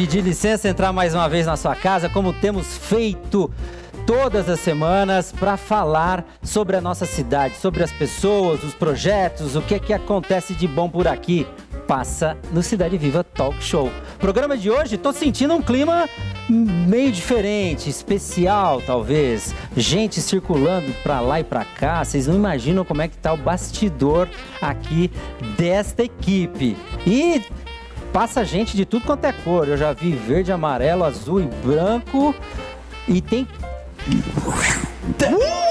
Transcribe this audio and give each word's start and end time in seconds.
pedir 0.00 0.22
licença, 0.22 0.66
entrar 0.66 0.94
mais 0.94 1.14
uma 1.14 1.28
vez 1.28 1.44
na 1.44 1.58
sua 1.58 1.74
casa, 1.74 2.08
como 2.08 2.32
temos 2.32 2.78
feito 2.78 3.50
todas 4.06 4.48
as 4.48 4.58
semanas 4.60 5.30
para 5.30 5.58
falar 5.58 6.24
sobre 6.42 6.74
a 6.74 6.80
nossa 6.80 7.04
cidade, 7.04 7.56
sobre 7.56 7.84
as 7.84 7.92
pessoas, 7.92 8.64
os 8.64 8.72
projetos, 8.72 9.56
o 9.56 9.60
que 9.60 9.74
é 9.74 9.78
que 9.78 9.92
acontece 9.92 10.54
de 10.54 10.66
bom 10.66 10.88
por 10.88 11.06
aqui. 11.06 11.46
Passa 11.86 12.38
no 12.50 12.62
Cidade 12.62 12.96
Viva 12.96 13.22
Talk 13.22 13.62
Show. 13.62 13.92
Programa 14.18 14.56
de 14.56 14.70
hoje, 14.70 14.96
tô 14.96 15.12
sentindo 15.12 15.52
um 15.54 15.60
clima 15.60 16.08
meio 16.48 17.12
diferente, 17.12 17.90
especial 17.90 18.80
talvez. 18.80 19.54
Gente 19.76 20.22
circulando 20.22 20.92
para 21.02 21.20
lá 21.20 21.40
e 21.40 21.44
para 21.44 21.64
cá. 21.64 22.02
Vocês 22.02 22.26
não 22.26 22.36
imaginam 22.36 22.86
como 22.86 23.02
é 23.02 23.08
que 23.08 23.18
tá 23.18 23.34
o 23.34 23.36
bastidor 23.36 24.28
aqui 24.62 25.10
desta 25.58 26.02
equipe. 26.02 26.74
E 27.06 27.42
passa 28.12 28.44
gente 28.44 28.76
de 28.76 28.84
tudo 28.84 29.04
quanto 29.04 29.24
é 29.24 29.32
cor. 29.32 29.68
Eu 29.68 29.76
já 29.76 29.92
vi 29.92 30.12
verde, 30.12 30.52
amarelo, 30.52 31.04
azul 31.04 31.40
e 31.40 31.46
branco. 31.46 32.34
E 33.08 33.20
tem. 33.20 33.46
Uh! 35.22 35.70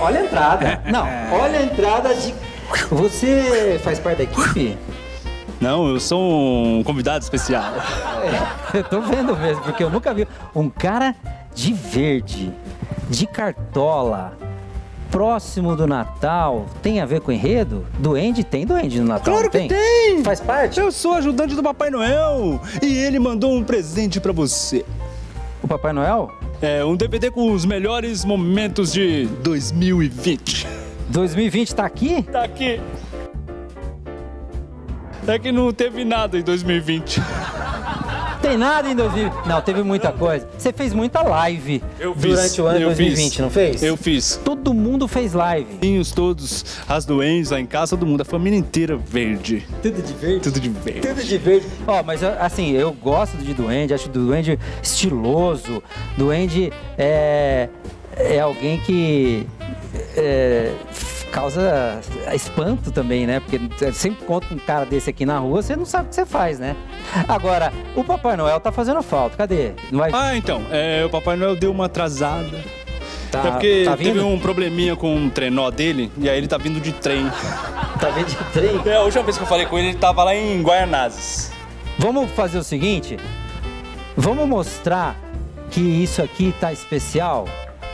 Olha 0.00 0.20
a 0.20 0.24
entrada. 0.24 0.82
Não, 0.86 1.06
olha 1.32 1.58
a 1.58 1.62
entrada 1.62 2.14
de. 2.14 2.34
Você 2.90 3.80
faz 3.82 3.98
parte 3.98 4.18
da 4.18 4.24
equipe? 4.24 4.78
Não, 5.60 5.88
eu 5.88 6.00
sou 6.00 6.20
um 6.20 6.82
convidado 6.82 7.22
especial. 7.22 7.64
É, 8.72 8.78
eu 8.78 8.84
tô 8.84 9.00
vendo 9.00 9.36
mesmo, 9.36 9.62
porque 9.62 9.84
eu 9.84 9.90
nunca 9.90 10.12
vi 10.12 10.26
um 10.54 10.68
cara 10.68 11.14
de 11.54 11.72
verde, 11.72 12.52
de 13.08 13.26
cartola, 13.26 14.36
próximo 15.12 15.76
do 15.76 15.86
Natal, 15.86 16.64
tem 16.82 16.98
a 16.98 17.04
ver 17.04 17.20
com 17.20 17.30
enredo? 17.30 17.86
Duende 17.98 18.42
tem 18.42 18.64
duende 18.64 18.98
no 18.98 19.06
Natal? 19.06 19.34
Claro 19.34 19.50
que 19.50 19.58
tem? 19.58 19.68
tem! 19.68 20.24
Faz 20.24 20.40
parte? 20.40 20.80
Eu 20.80 20.90
sou 20.90 21.12
ajudante 21.12 21.54
do 21.54 21.62
Papai 21.62 21.90
Noel 21.90 22.58
e 22.80 22.96
ele 22.96 23.18
mandou 23.18 23.54
um 23.54 23.62
presente 23.62 24.18
para 24.18 24.32
você. 24.32 24.86
O 25.62 25.68
Papai 25.68 25.92
Noel? 25.92 26.32
É, 26.62 26.82
um 26.82 26.96
DVD 26.96 27.30
com 27.30 27.52
os 27.52 27.66
melhores 27.66 28.24
momentos 28.24 28.90
de 28.90 29.26
2020. 29.42 30.66
2020 31.10 31.74
tá 31.74 31.84
aqui? 31.84 32.22
Tá 32.22 32.42
aqui. 32.42 32.80
É 35.26 35.38
que 35.38 35.52
não 35.52 35.72
teve 35.74 36.06
nada 36.06 36.38
em 36.38 36.42
2020. 36.42 37.20
Tem 38.42 38.56
nada 38.58 38.90
em 38.90 38.96
2020. 38.96 39.46
Não, 39.46 39.62
teve 39.62 39.82
muita 39.84 40.10
coisa. 40.12 40.48
Você 40.58 40.72
fez 40.72 40.92
muita 40.92 41.22
live 41.22 41.82
Eu 41.98 42.12
fiz, 42.14 42.22
durante 42.24 42.60
o 42.60 42.66
ano 42.66 42.76
de 42.78 42.82
eu 42.82 42.88
2020, 42.88 43.30
fiz. 43.30 43.38
não 43.38 43.50
fez? 43.50 43.82
Eu 43.82 43.96
fiz. 43.96 44.40
Todo 44.44 44.74
mundo 44.74 45.06
fez 45.06 45.32
live. 45.32 45.78
Vinhos 45.80 46.10
todos, 46.10 46.64
as 46.88 47.04
doentes 47.04 47.50
lá 47.52 47.60
em 47.60 47.66
casa, 47.66 47.96
todo 47.96 48.04
mundo, 48.04 48.22
a 48.22 48.24
família 48.24 48.58
inteira 48.58 48.96
verde. 48.96 49.66
Tudo 49.80 50.02
de 50.02 50.12
verde? 50.12 50.40
Tudo 50.40 50.60
de 50.60 50.68
verde. 50.68 51.00
Tudo 51.00 51.22
de 51.24 51.38
verde. 51.38 51.66
Ó, 51.86 52.02
mas 52.02 52.22
assim, 52.24 52.72
eu 52.72 52.92
gosto 52.92 53.36
de 53.36 53.54
Duende, 53.54 53.94
acho 53.94 54.08
Duende 54.08 54.58
estiloso. 54.82 55.82
Duende 56.18 56.72
é, 56.98 57.68
é 58.16 58.40
alguém 58.40 58.78
que 58.80 59.46
é, 60.16 60.72
causa 61.32 62.00
espanto 62.32 62.92
também, 62.92 63.26
né? 63.26 63.40
Porque 63.40 63.58
sempre 63.92 64.22
encontra 64.22 64.54
um 64.54 64.58
cara 64.58 64.84
desse 64.84 65.10
aqui 65.10 65.24
na 65.26 65.38
rua, 65.38 65.62
você 65.62 65.74
não 65.74 65.84
sabe 65.86 66.06
o 66.06 66.08
que 66.10 66.14
você 66.14 66.26
faz, 66.26 66.58
né? 66.58 66.76
Agora, 67.26 67.72
o 67.96 68.04
Papai 68.04 68.36
Noel 68.36 68.60
tá 68.60 68.70
fazendo 68.70 69.02
falta. 69.02 69.36
Cadê? 69.36 69.72
Não 69.90 69.98
vai... 69.98 70.10
Ah, 70.12 70.36
então, 70.36 70.62
é, 70.70 71.04
o 71.04 71.10
Papai 71.10 71.36
Noel 71.36 71.56
deu 71.56 71.72
uma 71.72 71.86
atrasada. 71.86 72.62
tá, 73.30 73.40
é 73.40 73.50
porque 73.50 73.82
tá 73.84 73.96
teve 73.96 74.20
um 74.20 74.38
probleminha 74.38 74.94
com 74.94 75.26
o 75.26 75.30
trenó 75.30 75.70
dele 75.70 76.12
e 76.18 76.28
aí 76.28 76.36
ele 76.36 76.46
tá 76.46 76.58
vindo 76.58 76.80
de 76.80 76.92
trem. 76.92 77.28
Tá 77.98 78.10
vindo 78.10 78.26
de 78.26 78.36
trem? 78.52 78.80
É, 78.84 78.96
a 78.96 79.02
última 79.02 79.24
vez 79.24 79.36
que 79.38 79.42
eu 79.42 79.48
falei 79.48 79.66
com 79.66 79.78
ele, 79.78 79.88
ele 79.88 79.98
tava 79.98 80.22
lá 80.22 80.34
em 80.34 80.62
Guaianazes. 80.62 81.50
Vamos 81.98 82.30
fazer 82.32 82.58
o 82.58 82.64
seguinte? 82.64 83.16
Vamos 84.16 84.46
mostrar 84.46 85.16
que 85.70 85.80
isso 85.80 86.22
aqui 86.22 86.54
tá 86.60 86.72
especial? 86.72 87.46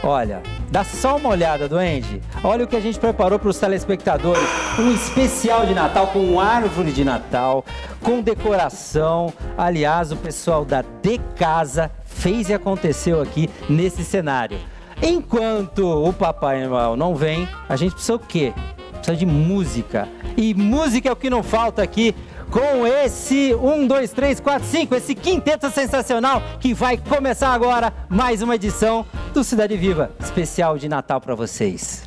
Olha, 0.02 0.42
dá 0.70 0.84
só 0.84 1.16
uma 1.16 1.30
olhada, 1.30 1.68
Duende. 1.68 2.22
Olha 2.44 2.64
o 2.64 2.68
que 2.68 2.76
a 2.76 2.80
gente 2.80 2.98
preparou 2.98 3.38
para 3.38 3.48
os 3.48 3.58
telespectadores. 3.58 4.48
Um 4.78 4.92
especial 4.92 5.66
de 5.66 5.74
Natal 5.74 6.06
com 6.08 6.38
árvore 6.38 6.92
de 6.92 7.04
Natal, 7.04 7.64
com 8.02 8.20
decoração. 8.20 9.32
Aliás, 9.56 10.12
o 10.12 10.16
pessoal 10.16 10.64
da 10.64 10.82
De 11.02 11.18
Casa 11.36 11.90
fez 12.04 12.48
e 12.48 12.54
aconteceu 12.54 13.20
aqui 13.20 13.50
nesse 13.68 14.04
cenário. 14.04 14.58
Enquanto 15.02 15.86
o 15.86 16.12
Papai 16.12 16.66
Noel 16.66 16.96
não 16.96 17.14
vem, 17.14 17.48
a 17.68 17.76
gente 17.76 17.92
precisa 17.92 18.14
o 18.14 18.18
quê? 18.18 18.52
Precisa 18.94 19.16
de 19.16 19.26
música. 19.26 20.08
E 20.36 20.54
música 20.54 21.08
é 21.08 21.12
o 21.12 21.16
que 21.16 21.28
não 21.28 21.42
falta 21.42 21.82
aqui 21.82 22.14
com 22.50 22.86
esse 22.86 23.54
1, 23.54 23.86
2, 23.86 24.12
3, 24.12 24.40
4, 24.40 24.66
5, 24.66 24.94
esse 24.94 25.14
quinteto 25.14 25.70
sensacional 25.70 26.42
que 26.58 26.72
vai 26.72 26.96
começar 26.96 27.52
agora 27.52 27.92
mais 28.08 28.42
uma 28.42 28.54
edição 28.54 29.04
do 29.32 29.44
Cidade 29.44 29.76
Viva, 29.76 30.10
especial 30.20 30.78
de 30.78 30.88
Natal 30.88 31.20
para 31.20 31.34
vocês. 31.34 31.97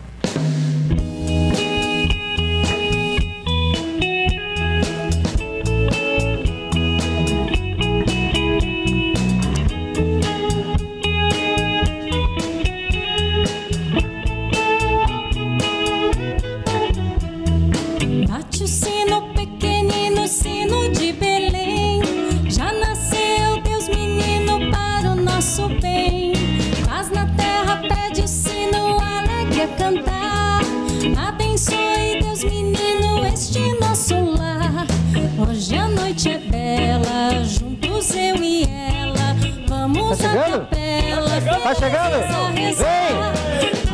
Capela. 41.75 41.75
Tá 41.75 41.75
chegando? 41.75 42.19
rezar. 42.57 43.33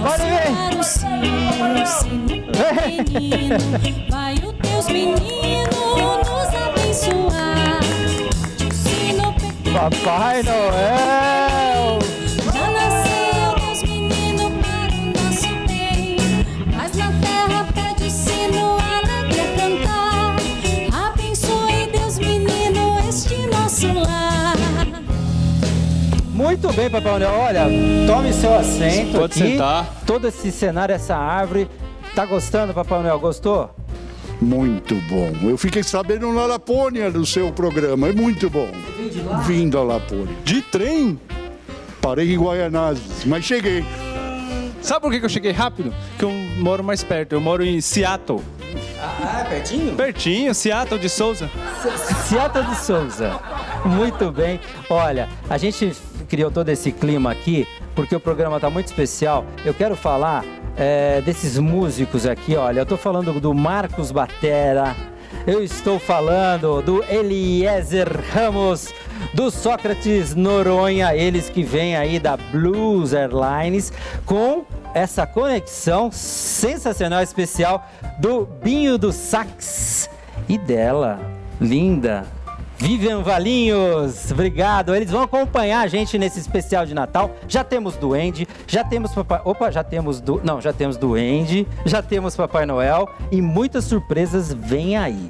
Pode 0.01 0.23
vir. 0.29 0.51
Pequenino. 2.77 3.57
Vai 4.09 4.35
o 4.35 4.51
Deus 4.53 4.87
menino 4.87 6.17
nos 6.19 6.49
abençoar. 6.55 7.79
Papai 9.73 10.43
Noel! 10.43 11.66
Muito 26.67 26.81
bem, 26.81 26.89
Papai 26.89 27.19
Noel. 27.19 27.31
Olha, 27.31 27.65
tome 28.05 28.33
seu 28.33 28.53
assento 28.53 29.17
Pode 29.19 29.41
aqui. 29.41 29.51
sentar. 29.53 30.01
Todo 30.05 30.27
esse 30.27 30.51
cenário, 30.51 30.93
essa 30.93 31.15
árvore. 31.15 31.69
Tá 32.13 32.25
gostando, 32.25 32.73
Papai 32.73 33.01
Noel? 33.01 33.17
Gostou? 33.21 33.73
Muito 34.41 34.93
bom. 35.07 35.49
Eu 35.49 35.57
fiquei 35.57 35.81
sabendo 35.81 36.29
na 36.33 36.45
Lapônia 36.45 37.09
do 37.09 37.25
seu 37.25 37.53
programa. 37.53 38.09
É 38.09 38.11
muito 38.11 38.49
bom. 38.49 38.69
Vim 39.45 39.69
da 39.69 39.81
Lapônia. 39.81 40.35
De 40.43 40.61
trem? 40.61 41.17
Parei 42.01 42.33
em 42.33 42.37
Guaianazes, 42.37 43.23
mas 43.23 43.45
cheguei. 43.45 43.85
Sabe 44.81 44.99
por 44.99 45.11
que 45.11 45.19
que 45.19 45.25
eu 45.25 45.29
cheguei 45.29 45.53
rápido? 45.53 45.93
Que 46.19 46.25
eu 46.25 46.31
moro 46.57 46.83
mais 46.83 47.01
perto, 47.01 47.31
eu 47.31 47.39
moro 47.39 47.63
em 47.63 47.79
Seattle. 47.79 48.41
Ah, 48.99 49.45
pertinho? 49.47 49.95
Pertinho, 49.95 50.53
Seattle 50.53 50.99
de 50.99 51.07
Souza. 51.07 51.49
Seattle 52.27 52.65
de 52.65 52.75
Souza. 52.75 53.39
Muito 53.85 54.31
bem. 54.31 54.59
Olha, 54.89 55.29
a 55.49 55.57
gente 55.57 55.93
criou 56.27 56.51
todo 56.51 56.69
esse 56.69 56.91
clima 56.91 57.31
aqui 57.31 57.67
porque 57.95 58.15
o 58.15 58.19
programa 58.19 58.57
está 58.57 58.69
muito 58.69 58.87
especial. 58.87 59.45
Eu 59.65 59.73
quero 59.73 59.95
falar 59.95 60.45
é, 60.77 61.21
desses 61.21 61.57
músicos 61.57 62.25
aqui. 62.25 62.55
Olha, 62.55 62.81
eu 62.81 62.83
estou 62.83 62.97
falando 62.97 63.39
do 63.39 63.53
Marcos 63.53 64.11
Batera. 64.11 64.95
Eu 65.45 65.63
estou 65.63 65.97
falando 65.97 66.81
do 66.81 67.03
Eliezer 67.09 68.07
Ramos, 68.33 68.93
do 69.33 69.49
Sócrates 69.49 70.35
Noronha, 70.35 71.15
eles 71.15 71.49
que 71.49 71.63
vêm 71.63 71.95
aí 71.95 72.19
da 72.19 72.37
Blues 72.37 73.13
Airlines, 73.13 73.91
com 74.25 74.65
essa 74.93 75.25
conexão 75.25 76.11
sensacional 76.11 77.23
especial 77.23 77.87
do 78.19 78.45
Binho 78.45 78.97
do 78.97 79.11
Sax 79.11 80.09
e 80.49 80.57
dela, 80.57 81.19
linda, 81.59 82.25
Vivian 82.77 83.23
Valinhos, 83.23 84.31
obrigado. 84.31 84.95
Eles 84.95 85.09
vão 85.09 85.23
acompanhar 85.23 85.81
a 85.81 85.87
gente 85.87 86.17
nesse 86.17 86.39
especial 86.39 86.85
de 86.85 86.93
Natal. 86.93 87.35
Já 87.47 87.63
temos 87.63 87.95
Duende, 87.95 88.47
já 88.67 88.83
temos 88.83 89.13
Papai. 89.13 89.41
Opa, 89.43 89.71
já 89.71 89.83
temos 89.83 90.21
do. 90.21 90.39
Não, 90.43 90.61
já 90.61 90.71
temos 90.71 90.95
Duende, 90.95 91.67
já 91.85 92.03
temos 92.03 92.35
Papai 92.35 92.67
Noel 92.67 93.09
e 93.31 93.41
muitas 93.41 93.83
surpresas 93.85 94.53
vêm 94.53 94.95
aí. 94.95 95.29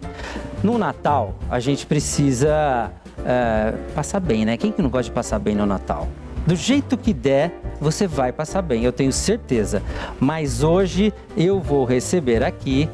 No 0.62 0.78
Natal, 0.78 1.36
a 1.50 1.60
gente 1.60 1.86
precisa 1.86 2.92
é, 3.26 3.74
passar 3.96 4.20
bem, 4.20 4.44
né? 4.44 4.58
Quem 4.58 4.72
que 4.72 4.82
não 4.82 4.90
gosta 4.90 5.06
de 5.06 5.12
passar 5.12 5.40
bem 5.40 5.56
no 5.56 5.66
Natal? 5.66 6.08
Do 6.46 6.56
jeito 6.56 6.98
que 6.98 7.14
der, 7.14 7.52
você 7.80 8.08
vai 8.08 8.34
passar 8.34 8.62
bem, 8.62 8.84
eu 8.84 8.92
tenho 8.92 9.14
certeza. 9.14 9.82
Mas 10.20 10.64
hoje 10.64 11.14
eu 11.36 11.62
vou 11.62 11.86
receber 11.86 12.44
aqui. 12.44 12.90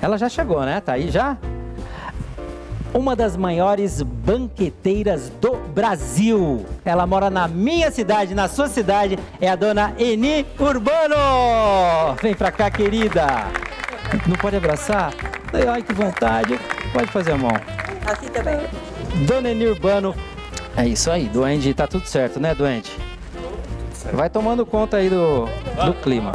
Ela 0.00 0.16
já 0.16 0.28
chegou, 0.28 0.60
né? 0.62 0.80
Tá 0.80 0.92
aí 0.92 1.10
já? 1.10 1.36
Uma 2.94 3.14
das 3.14 3.36
maiores 3.36 4.02
banqueteiras 4.02 5.30
do 5.40 5.56
Brasil. 5.56 6.64
Ela 6.84 7.06
mora 7.06 7.30
na 7.30 7.46
minha 7.46 7.90
cidade, 7.90 8.34
na 8.34 8.48
sua 8.48 8.68
cidade, 8.68 9.18
é 9.40 9.48
a 9.48 9.56
dona 9.56 9.94
Eni 9.98 10.46
Urbano. 10.58 11.16
Vem 12.22 12.34
pra 12.34 12.50
cá, 12.50 12.70
querida. 12.70 13.26
Não 14.26 14.36
pode 14.36 14.56
abraçar? 14.56 15.12
Ai, 15.68 15.82
que 15.82 15.92
vontade. 15.92 16.58
Pode 16.92 17.10
fazer 17.10 17.32
a 17.32 17.38
mão. 17.38 17.52
Assim 18.06 18.28
também. 18.28 18.58
Dona 19.26 19.50
Eni 19.50 19.66
Urbano. 19.66 20.14
É 20.76 20.86
isso 20.86 21.10
aí, 21.10 21.24
doente, 21.28 21.72
tá 21.72 21.86
tudo 21.86 22.06
certo, 22.06 22.38
né, 22.38 22.54
doente? 22.54 22.92
Vai 24.12 24.28
tomando 24.28 24.64
conta 24.66 24.98
aí 24.98 25.08
do, 25.08 25.46
do 25.84 25.94
clima. 26.02 26.32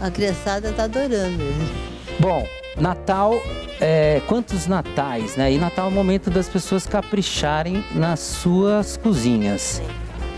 A 0.00 0.10
criançada 0.10 0.72
tá 0.72 0.84
adorando 0.84 1.42
ele. 1.42 1.72
Bom, 2.18 2.46
Natal, 2.76 3.34
é, 3.80 4.20
quantos 4.26 4.66
natais, 4.66 5.36
né? 5.36 5.52
E 5.52 5.58
Natal 5.58 5.86
é 5.86 5.88
o 5.88 5.92
momento 5.92 6.30
das 6.30 6.48
pessoas 6.48 6.86
capricharem 6.86 7.84
nas 7.94 8.20
suas 8.20 8.96
cozinhas. 8.96 9.80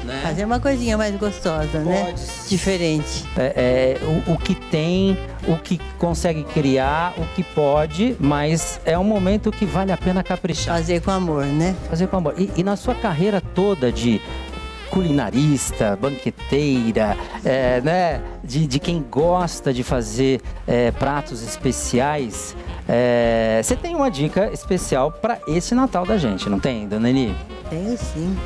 Né? 0.05 0.21
Fazer 0.23 0.45
uma 0.45 0.61
coisinha 0.61 0.97
mais 0.97 1.17
gostosa, 1.17 1.81
né? 1.81 2.15
Diferente. 2.49 3.25
É, 3.37 3.99
é, 4.01 4.31
o, 4.31 4.35
o 4.35 4.39
que 4.39 4.55
tem, 4.55 5.19
o 5.49 5.57
que 5.57 5.81
consegue 5.99 6.45
criar, 6.45 7.13
o 7.19 7.27
que 7.35 7.43
pode, 7.43 8.17
mas 8.21 8.81
é 8.85 8.97
um 8.97 9.05
momento 9.05 9.51
que 9.51 9.67
vale 9.67 9.91
a 9.91 9.97
pena 9.97 10.23
caprichar. 10.23 10.77
Fazer 10.77 11.03
com 11.03 11.11
amor, 11.11 11.45
né? 11.45 11.75
Fazer 11.91 12.07
com 12.07 12.19
amor. 12.19 12.35
E, 12.39 12.51
e 12.57 12.63
na 12.63 12.77
sua 12.77 12.95
carreira 12.95 13.41
toda 13.41 13.91
de 13.91 14.21
culinarista, 14.91 15.99
banqueteira, 16.01 17.17
é, 17.45 17.81
né? 17.81 18.23
De, 18.45 18.67
de 18.67 18.79
quem 18.79 19.03
gosta 19.03 19.73
de 19.73 19.83
fazer 19.83 20.41
é, 20.69 20.93
pratos 20.93 21.43
especiais. 21.43 22.57
É, 22.89 23.61
Você 23.63 23.75
tem 23.77 23.95
uma 23.95 24.11
dica 24.11 24.51
especial 24.53 25.11
para 25.13 25.39
esse 25.49 25.75
Natal 25.75 26.05
da 26.07 26.17
gente, 26.17 26.49
não 26.49 26.59
tem, 26.61 26.87
dona 26.89 27.11
Eni? 27.11 27.35
Tenho 27.71 27.97
sim. 27.99 28.37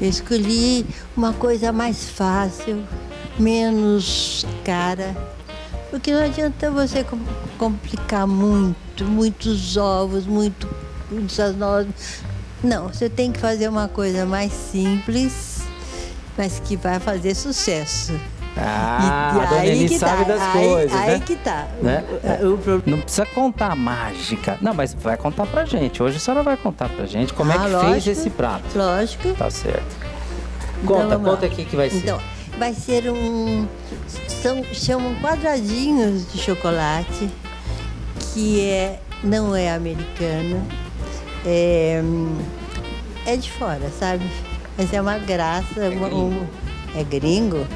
Eu 0.00 0.08
escolhi 0.08 0.86
uma 1.16 1.32
coisa 1.32 1.72
mais 1.72 2.08
fácil, 2.10 2.82
menos 3.38 4.46
cara. 4.64 5.14
Porque 5.90 6.12
não 6.12 6.22
adianta 6.22 6.70
você 6.70 7.02
com- 7.02 7.18
complicar 7.58 8.26
muito, 8.26 9.04
muitos 9.04 9.76
ovos, 9.76 10.24
muito, 10.26 10.68
muitas 11.10 11.56
nozes. 11.56 12.22
Não, 12.62 12.88
você 12.88 13.08
tem 13.08 13.32
que 13.32 13.40
fazer 13.40 13.68
uma 13.68 13.88
coisa 13.88 14.24
mais 14.24 14.52
simples, 14.52 15.62
mas 16.38 16.60
que 16.60 16.76
vai 16.76 17.00
fazer 17.00 17.34
sucesso. 17.34 18.12
Ah, 18.56 19.32
E- 19.34 19.40
a 19.40 19.44
dona 19.46 19.60
aí 19.60 19.88
que 19.88 19.98
sabe 19.98 20.24
tá, 20.24 20.32
das 20.32 20.42
aí- 20.42 20.68
coisas, 20.68 20.98
aí 21.00 21.10
né? 21.18 21.22
que 21.24 21.36
tá. 21.36 21.68
Né? 21.80 22.04
O, 22.42 22.54
o 22.54 22.58
pro- 22.58 22.82
Não 22.84 23.00
precisa 23.00 23.24
contar 23.26 23.70
a 23.72 23.76
mágica. 23.76 24.58
Não, 24.60 24.74
mas 24.74 24.92
vai 24.92 25.16
contar 25.16 25.46
pra 25.46 25.64
gente. 25.64 26.02
Hoje 26.02 26.16
a 26.16 26.20
senhora 26.20 26.42
vai 26.42 26.56
contar 26.56 26.88
pra 26.88 27.06
gente 27.06 27.32
como 27.32 27.52
é 27.52 27.54
Ah, 27.54 27.58
que 27.58 27.64
fez 27.70 27.82
lógico. 27.82 28.10
esse 28.10 28.30
prato. 28.30 28.64
Lógico. 28.76 29.32
Tá 29.34 29.50
certo. 29.50 29.96
Então, 30.82 30.96
Conta, 30.96 31.16
lá. 31.16 31.24
conta 31.30 31.46
aqui 31.46 31.64
que 31.64 31.76
vai 31.76 31.88
ser. 31.90 31.98
Então, 31.98 32.20
vai 32.58 32.74
ser 32.74 33.08
um. 33.10 33.66
São, 34.28 34.64
chamam 34.72 35.14
quadradinhos 35.16 36.32
de 36.32 36.38
chocolate, 36.38 37.30
que 38.34 38.60
é, 38.68 38.98
não 39.22 39.54
é 39.54 39.70
americano, 39.70 40.66
é, 41.46 42.02
é 43.26 43.36
de 43.36 43.50
fora, 43.52 43.90
sabe? 43.98 44.24
Mas 44.76 44.92
é 44.92 45.00
uma 45.00 45.18
graça. 45.18 45.88
uma- 45.90 46.08
um- 46.08 46.46
é 46.96 47.04
gringo? 47.04 47.66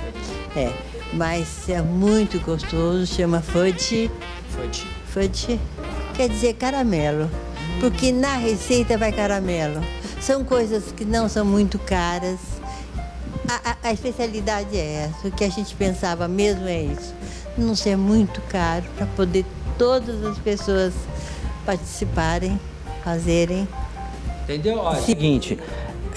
É. 0.56 0.72
Mas 1.12 1.68
é 1.68 1.80
muito 1.82 2.38
gostoso, 2.40 3.06
chama 3.06 3.40
fudge. 3.40 4.10
Fudge. 4.50 4.86
Fudge 5.08 5.60
quer 6.14 6.28
dizer 6.28 6.54
caramelo, 6.54 7.30
porque 7.80 8.10
na 8.12 8.36
receita 8.36 8.96
vai 8.98 9.12
caramelo. 9.12 9.80
São 10.20 10.44
coisas 10.44 10.92
que 10.96 11.04
não 11.04 11.28
são 11.28 11.44
muito 11.44 11.78
caras. 11.78 12.38
A, 13.48 13.70
a- 13.70 13.76
a 13.88 13.92
especialidade 13.92 14.76
é 14.76 15.10
essa, 15.10 15.28
o 15.28 15.30
que 15.30 15.44
a 15.44 15.48
gente 15.50 15.74
pensava 15.74 16.26
mesmo 16.26 16.66
é 16.66 16.82
isso. 16.82 17.14
Não 17.56 17.76
ser 17.76 17.96
muito 17.96 18.40
caro 18.42 18.84
para 18.96 19.06
poder 19.06 19.44
todas 19.78 20.24
as 20.24 20.38
pessoas 20.38 20.92
participarem, 21.64 22.58
fazerem. 23.04 23.68
Entendeu? 24.42 24.78
Olha, 24.78 25.00
seguinte, 25.00 25.58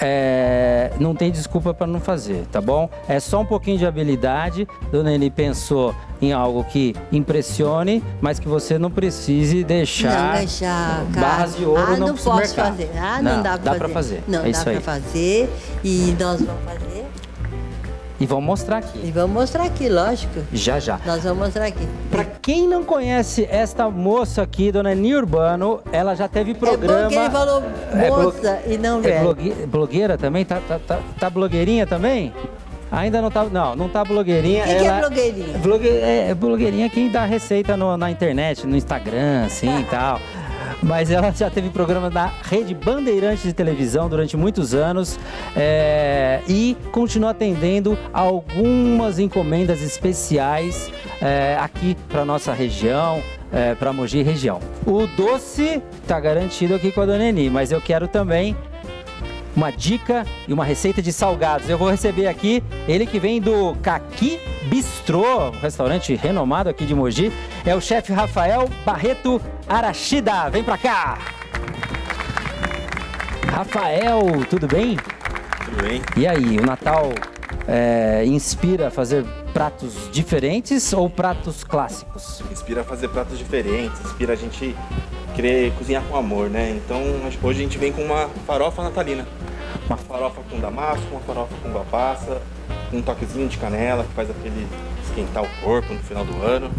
é, 0.00 0.92
não 0.98 1.14
tem 1.14 1.30
desculpa 1.30 1.74
para 1.74 1.86
não 1.86 2.00
fazer, 2.00 2.44
tá 2.50 2.60
bom? 2.60 2.88
É 3.08 3.18
só 3.20 3.40
um 3.40 3.46
pouquinho 3.46 3.78
de 3.78 3.86
habilidade. 3.86 4.66
Dona 4.90 5.12
Eni 5.12 5.30
pensou 5.30 5.94
em 6.20 6.32
algo 6.32 6.64
que 6.64 6.94
impressione, 7.12 8.02
mas 8.20 8.38
que 8.38 8.48
você 8.48 8.78
não 8.78 8.90
precise 8.90 9.62
deixar, 9.64 10.32
não 10.32 10.38
deixar 10.38 11.04
barras 11.04 11.56
de 11.56 11.64
ouro 11.64 11.82
ah, 11.82 11.96
no 11.96 11.98
não 11.98 12.16
posso 12.16 12.22
supermercado. 12.22 12.76
fazer. 12.76 12.90
Ah, 12.98 13.22
não, 13.22 13.42
dá 13.42 13.58
para 13.58 13.88
fazer. 13.88 13.88
fazer. 13.88 14.24
Não, 14.26 14.44
é 14.44 14.50
dá 14.50 14.64
para 14.64 14.80
fazer. 14.80 15.50
E 15.84 16.16
nós 16.18 16.40
vamos 16.42 16.62
fazer. 16.64 16.97
E 18.20 18.26
vamos 18.26 18.44
mostrar 18.44 18.78
aqui, 18.78 18.98
E 19.04 19.10
vamos 19.12 19.30
mostrar 19.30 19.62
aqui, 19.64 19.88
lógico. 19.88 20.40
já 20.52 20.80
já. 20.80 20.98
Nós 21.06 21.22
vamos 21.22 21.38
mostrar 21.38 21.66
aqui. 21.66 21.86
Pra 22.10 22.24
quem 22.24 22.66
não 22.66 22.82
conhece 22.82 23.46
esta 23.48 23.88
moça 23.88 24.42
aqui, 24.42 24.72
Dona 24.72 24.90
Eni 24.92 25.14
Urbano, 25.14 25.80
ela 25.92 26.16
já 26.16 26.26
teve 26.26 26.52
programa. 26.54 26.98
É 27.00 27.02
bom 27.04 27.08
que 27.10 27.14
ele 27.16 27.30
falou 27.30 27.62
É 27.92 28.08
moça 28.10 28.62
e 28.66 28.76
não 28.76 28.98
É 28.98 29.02
velho. 29.02 29.20
blogue- 29.20 29.66
blogueira 29.66 30.18
também? 30.18 30.44
Tá, 30.44 30.60
tá, 30.66 30.80
tá, 30.84 30.98
tá 31.20 31.30
blogueirinha 31.30 31.86
também? 31.86 32.32
Ainda 32.90 33.20
não 33.20 33.30
tá. 33.30 33.44
Não, 33.44 33.76
não 33.76 33.88
tá 33.88 34.02
blogueirinha. 34.02 34.64
O 34.64 34.66
que 34.66 34.74
que 34.74 34.82
é 34.82 34.86
ela- 34.86 35.00
blogueirinha? 35.00 35.58
Blogue, 35.58 35.88
é, 35.88 36.34
blogueirinha 36.34 36.88
que 36.88 37.08
dá 37.10 37.24
receita 37.24 37.76
no- 37.76 37.96
na 37.98 38.10
internet, 38.10 38.66
no 38.66 38.74
Instagram, 38.76 39.44
assim 39.46 39.80
e 39.80 39.84
tal. 39.90 40.18
Mas 40.82 41.10
ela 41.10 41.32
já 41.32 41.50
teve 41.50 41.70
programa 41.70 42.08
na 42.08 42.30
Rede 42.42 42.74
Bandeirantes 42.74 43.42
de 43.42 43.52
televisão 43.52 44.08
durante 44.08 44.36
muitos 44.36 44.74
anos 44.74 45.18
é, 45.56 46.40
e 46.48 46.76
continua 46.92 47.30
atendendo 47.30 47.98
algumas 48.12 49.18
encomendas 49.18 49.82
especiais 49.82 50.90
é, 51.20 51.56
aqui 51.60 51.96
para 52.08 52.24
nossa 52.24 52.52
região, 52.52 53.22
é, 53.52 53.74
para 53.74 53.92
Mogi 53.92 54.22
região. 54.22 54.60
O 54.86 55.06
doce 55.06 55.82
tá 56.06 56.18
garantido 56.20 56.74
aqui 56.74 56.92
com 56.92 57.00
a 57.00 57.06
Dona 57.06 57.24
Eni, 57.24 57.50
mas 57.50 57.72
eu 57.72 57.80
quero 57.80 58.06
também 58.06 58.56
uma 59.56 59.72
dica 59.72 60.24
e 60.46 60.52
uma 60.52 60.64
receita 60.64 61.02
de 61.02 61.12
salgados. 61.12 61.68
Eu 61.68 61.76
vou 61.76 61.90
receber 61.90 62.28
aqui 62.28 62.62
ele 62.86 63.04
que 63.04 63.18
vem 63.18 63.40
do 63.40 63.74
Caqui 63.82 64.38
Bistrô, 64.66 65.48
um 65.48 65.60
restaurante 65.60 66.14
renomado 66.14 66.68
aqui 66.68 66.86
de 66.86 66.94
Mogi. 66.94 67.32
É 67.66 67.74
o 67.74 67.80
chefe 67.80 68.12
Rafael 68.12 68.68
Barreto 68.84 69.40
Arachida. 69.68 70.48
Vem 70.48 70.64
pra 70.64 70.78
cá! 70.78 71.18
Rafael, 73.52 74.22
tudo 74.48 74.66
bem? 74.66 74.96
Tudo 75.64 75.82
bem? 75.82 76.00
E 76.16 76.26
aí, 76.26 76.58
o 76.58 76.64
Natal 76.64 77.12
é, 77.66 78.24
inspira 78.24 78.88
a 78.88 78.90
fazer 78.90 79.24
pratos 79.52 80.08
diferentes 80.10 80.92
ou 80.92 81.10
pratos 81.10 81.64
clássicos? 81.64 82.42
Inspira 82.50 82.80
a 82.80 82.84
fazer 82.84 83.08
pratos 83.08 83.36
diferentes, 83.36 84.00
inspira 84.00 84.32
a 84.32 84.36
gente 84.36 84.74
querer 85.34 85.72
cozinhar 85.72 86.02
com 86.04 86.16
amor, 86.16 86.48
né? 86.48 86.70
Então 86.70 87.02
hoje 87.42 87.60
a 87.60 87.62
gente 87.62 87.76
vem 87.76 87.92
com 87.92 88.02
uma 88.02 88.28
farofa 88.46 88.82
natalina. 88.82 89.26
Uma 89.86 89.96
farofa 89.96 90.40
com 90.50 90.58
damasco, 90.60 91.04
uma 91.10 91.20
farofa 91.20 91.54
com 91.62 91.68
uva 91.70 91.84
passa, 91.90 92.40
um 92.92 93.02
toquezinho 93.02 93.48
de 93.48 93.58
canela 93.58 94.04
que 94.04 94.12
faz 94.14 94.30
aquele 94.30 94.66
esquentar 95.04 95.42
o 95.42 95.48
corpo 95.62 95.92
no 95.92 96.00
final 96.00 96.24
do 96.24 96.42
ano. 96.42 96.70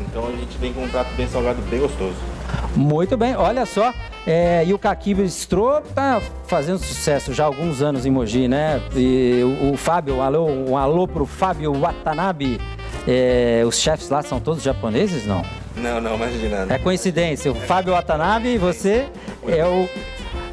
Então 0.00 0.26
a 0.28 0.32
gente 0.32 0.56
vem 0.58 0.72
com 0.72 0.82
um 0.84 0.88
prato 0.88 1.12
bem 1.16 1.28
salgado, 1.28 1.60
bem 1.62 1.80
gostoso. 1.80 2.14
Muito 2.76 3.16
bem, 3.16 3.36
olha 3.36 3.64
só. 3.66 3.92
é, 4.26 4.64
e 4.66 4.72
o 4.72 4.78
Caqui 4.78 5.14
Bistrô 5.14 5.80
tá 5.94 6.20
fazendo 6.46 6.78
sucesso 6.78 7.32
já 7.32 7.44
há 7.44 7.46
alguns 7.46 7.82
anos 7.82 8.06
em 8.06 8.10
Mogi, 8.10 8.48
né? 8.48 8.80
E 8.96 9.42
o, 9.62 9.72
o 9.72 9.76
Fábio, 9.76 10.16
um 10.16 10.22
alô, 10.22 10.46
um 10.46 10.76
alô 10.76 11.06
pro 11.06 11.26
Fábio 11.26 11.72
Watanabe. 11.74 12.60
É, 13.06 13.62
os 13.66 13.78
chefes 13.78 14.08
lá 14.08 14.22
são 14.22 14.40
todos 14.40 14.62
japoneses, 14.62 15.26
não? 15.26 15.44
Não, 15.76 16.00
não, 16.00 16.14
imagina. 16.14 16.66
É 16.70 16.78
coincidência. 16.78 17.50
O 17.50 17.54
Fábio 17.54 17.92
Watanabe 17.92 18.48
e 18.48 18.58
você 18.58 19.06
é 19.46 19.64
o 19.66 19.88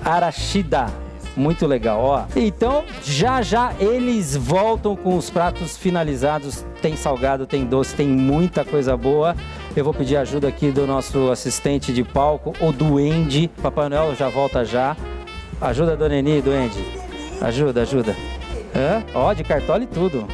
Arashida. 0.03 0.87
Muito 1.35 1.65
legal, 1.65 2.01
ó. 2.01 2.25
Então, 2.35 2.83
já 3.03 3.41
já 3.41 3.73
eles 3.79 4.35
voltam 4.35 4.95
com 4.95 5.15
os 5.15 5.29
pratos 5.29 5.77
finalizados. 5.77 6.65
Tem 6.81 6.95
salgado, 6.95 7.45
tem 7.45 7.65
doce, 7.65 7.95
tem 7.95 8.07
muita 8.07 8.65
coisa 8.65 8.97
boa. 8.97 9.35
Eu 9.75 9.83
vou 9.83 9.93
pedir 9.93 10.17
ajuda 10.17 10.47
aqui 10.47 10.71
do 10.71 10.85
nosso 10.85 11.31
assistente 11.31 11.93
de 11.93 12.03
palco, 12.03 12.53
o 12.59 12.71
Duende. 12.71 13.49
Papai 13.61 13.87
Noel 13.87 14.15
já 14.15 14.27
volta 14.27 14.65
já. 14.65 14.97
Ajuda 15.61 15.95
Dona 15.95 16.17
Eni, 16.17 16.41
Duende. 16.41 16.83
Ajuda, 17.39 17.81
ajuda. 17.83 18.15
Hã? 18.75 19.03
Ó, 19.13 19.33
de 19.33 19.43
cartola 19.43 19.83
e 19.83 19.87
tudo 19.87 20.27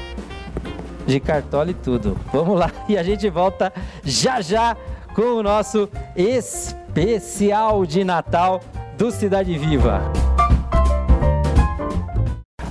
de 1.08 1.20
cartola 1.20 1.72
e 1.72 1.74
tudo. 1.74 2.20
Vamos 2.32 2.60
lá 2.60 2.70
e 2.88 2.98
a 2.98 3.01
gente 3.01 3.27
volta 3.30 3.74
já 4.04 4.42
já 4.42 4.75
com 5.16 5.38
o 5.38 5.42
nosso 5.42 5.89
especial 6.16 7.86
de 7.86 8.04
Natal 8.04 8.62
do 8.98 9.10
Cidade 9.10 9.58
Viva. 9.58 10.26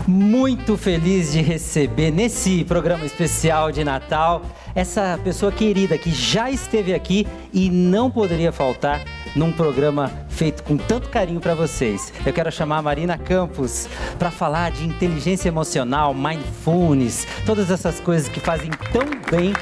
Muito 0.06 0.76
feliz 0.76 1.32
de 1.32 1.40
receber 1.42 2.10
nesse 2.10 2.64
programa 2.64 3.04
especial 3.04 3.72
de 3.72 3.82
Natal 3.82 4.42
essa 4.75 5.18
pessoa 5.25 5.50
querida 5.50 5.98
que 5.98 6.10
já 6.10 6.50
esteve 6.50 6.94
aqui 6.94 7.26
e 7.52 7.68
não 7.68 8.10
poderia 8.10 8.52
faltar 8.52 9.02
num 9.34 9.50
programa 9.50 10.10
feito 10.28 10.62
com 10.62 10.76
tanto 10.76 11.08
carinho 11.08 11.40
para 11.40 11.54
vocês. 11.54 12.12
Eu 12.25 12.32
quero 12.32 12.50
chamar 12.52 12.78
a 12.78 12.82
Marina 12.82 13.18
Campos 13.18 13.88
para 14.18 14.30
falar 14.30 14.70
de 14.70 14.86
inteligência 14.86 15.48
emocional, 15.48 16.14
mindfulness, 16.14 17.26
todas 17.44 17.70
essas 17.70 18.00
coisas 18.00 18.28
que 18.28 18.40
fazem 18.40 18.70
tão 18.92 19.04
bem 19.30 19.52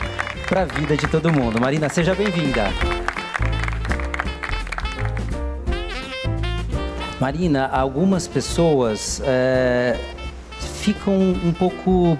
para 0.48 0.62
a 0.62 0.64
vida 0.64 0.96
de 0.96 1.06
todo 1.08 1.32
mundo. 1.32 1.60
Marina, 1.60 1.88
seja 1.88 2.14
bem-vinda. 2.14 2.64
Marina, 7.20 7.68
algumas 7.68 8.28
pessoas 8.28 9.22
é, 9.24 9.96
ficam 10.85 11.14
um 11.14 11.53
pouco 11.53 12.19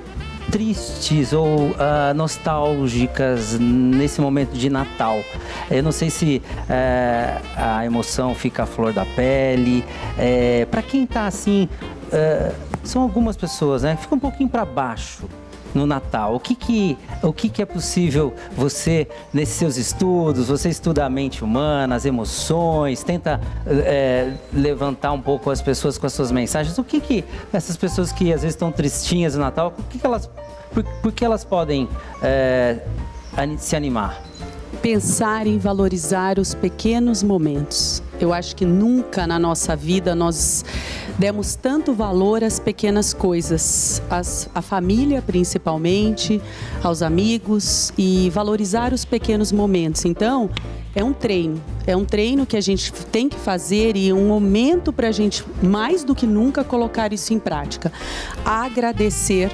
tristes 0.51 1.35
ou 1.35 1.69
uh, 1.69 2.15
nostálgicas 2.15 3.59
nesse 3.59 4.23
momento 4.23 4.53
de 4.53 4.71
Natal. 4.71 5.23
Eu 5.71 5.83
não 5.83 5.93
sei 5.93 6.09
se 6.09 6.41
uh, 6.41 7.43
a 7.57 7.85
emoção 7.85 8.35
fica 8.35 8.63
à 8.63 8.67
flor 8.67 8.93
da 8.93 9.05
pele. 9.05 9.85
Uh, 10.17 10.67
para 10.67 10.81
quem 10.81 11.05
está 11.05 11.27
assim, 11.27 11.69
eh, 12.11 12.53
são 12.83 13.03
algumas 13.03 13.37
pessoas, 13.37 13.83
né? 13.83 13.97
Fica 13.97 14.15
um 14.15 14.19
pouquinho 14.19 14.49
para 14.49 14.65
baixo 14.65 15.25
no 15.75 15.87
Natal? 15.87 16.35
O 16.35 16.41
que 16.41 16.55
que, 16.55 16.97
o 17.23 17.33
que 17.33 17.49
que 17.49 17.61
é 17.61 17.67
possível 17.67 18.33
você, 18.57 19.09
nesses 19.33 19.57
seus 19.57 19.77
estudos, 19.77 20.49
você 20.49 20.69
estuda 20.69 21.05
a 21.05 21.11
mente 21.11 21.43
humana, 21.43 21.95
as 21.95 22.05
emoções, 22.05 23.03
tenta 23.03 23.41
é, 23.67 24.33
levantar 24.53 25.13
um 25.13 25.21
pouco 25.21 25.51
as 25.51 25.61
pessoas 25.61 25.99
com 25.99 26.07
as 26.07 26.13
suas 26.13 26.31
mensagens. 26.31 26.79
O 26.79 26.85
que 26.85 27.01
que 27.01 27.25
essas 27.53 27.77
pessoas 27.77 28.13
que 28.13 28.33
às 28.33 28.43
vezes 28.43 28.55
estão 28.55 28.71
tristinhas 28.71 29.35
no 29.35 29.41
Natal, 29.41 29.75
o 29.77 29.83
que 29.85 29.99
que 29.99 30.07
elas, 30.07 30.31
por, 30.73 30.85
por 31.03 31.13
que 31.13 31.25
elas 31.25 31.45
podem 31.45 31.89
é, 32.23 32.79
se 33.59 33.75
animar? 33.75 34.23
Pensar 34.83 35.47
em 35.47 35.59
valorizar 35.59 36.39
os 36.39 36.55
pequenos 36.55 37.23
momentos. 37.23 38.03
Eu 38.21 38.33
acho 38.33 38.55
que 38.55 38.65
nunca 38.65 39.27
na 39.27 39.39
nossa 39.39 39.75
vida 39.75 40.15
nós 40.15 40.65
demos 41.19 41.55
tanto 41.55 41.95
valor 41.95 42.45
às 42.45 42.59
pequenas 42.59 43.13
coisas, 43.13 44.03
às, 44.11 44.49
à 44.55 44.61
família 44.61 45.23
principalmente, 45.23 46.41
aos 46.83 47.03
amigos 47.03 47.93
e 47.97 48.31
valorizar 48.31 48.93
os 48.93 49.05
pequenos 49.05 49.53
momentos. 49.53 50.05
Então, 50.05 50.51
é 50.95 51.03
um 51.03 51.13
treino, 51.13 51.61
é 51.87 51.97
um 51.97 52.05
treino 52.05 52.47
que 52.47 52.57
a 52.57 52.61
gente 52.61 52.93
tem 52.93 53.29
que 53.29 53.37
fazer 53.37 53.97
e 53.97 54.13
um 54.13 54.29
momento 54.29 54.93
para 54.93 55.09
a 55.09 55.13
gente, 55.13 55.45
mais 55.63 56.05
do 56.05 56.15
que 56.15 56.27
nunca, 56.27 56.63
colocar 56.63 57.13
isso 57.13 57.33
em 57.33 57.39
prática. 57.39 57.93
Agradecer, 58.45 59.51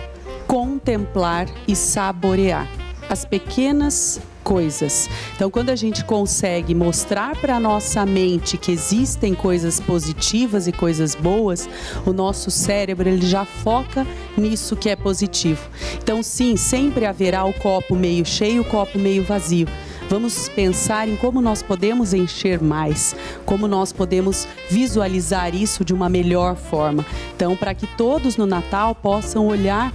contemplar 0.46 1.46
e 1.66 1.74
saborear 1.74 2.68
as 3.08 3.24
pequenas 3.24 4.20
coisas. 4.42 5.08
Então, 5.34 5.50
quando 5.50 5.70
a 5.70 5.76
gente 5.76 6.04
consegue 6.04 6.74
mostrar 6.74 7.36
para 7.36 7.56
a 7.56 7.60
nossa 7.60 8.04
mente 8.04 8.56
que 8.56 8.72
existem 8.72 9.34
coisas 9.34 9.80
positivas 9.80 10.66
e 10.66 10.72
coisas 10.72 11.14
boas, 11.14 11.68
o 12.04 12.12
nosso 12.12 12.50
cérebro 12.50 13.08
ele 13.08 13.26
já 13.26 13.44
foca 13.44 14.06
nisso 14.36 14.76
que 14.76 14.88
é 14.88 14.96
positivo. 14.96 15.68
Então, 16.02 16.22
sim, 16.22 16.56
sempre 16.56 17.06
haverá 17.06 17.44
o 17.44 17.52
copo 17.52 17.94
meio 17.94 18.24
cheio, 18.24 18.62
o 18.62 18.64
copo 18.64 18.98
meio 18.98 19.24
vazio. 19.24 19.68
Vamos 20.08 20.48
pensar 20.48 21.08
em 21.08 21.14
como 21.14 21.40
nós 21.40 21.62
podemos 21.62 22.12
encher 22.12 22.60
mais, 22.60 23.14
como 23.46 23.68
nós 23.68 23.92
podemos 23.92 24.48
visualizar 24.68 25.54
isso 25.54 25.84
de 25.84 25.94
uma 25.94 26.08
melhor 26.08 26.56
forma. 26.56 27.06
Então, 27.36 27.56
para 27.56 27.74
que 27.74 27.86
todos 27.96 28.36
no 28.36 28.44
Natal 28.44 28.92
possam 28.92 29.46
olhar 29.46 29.92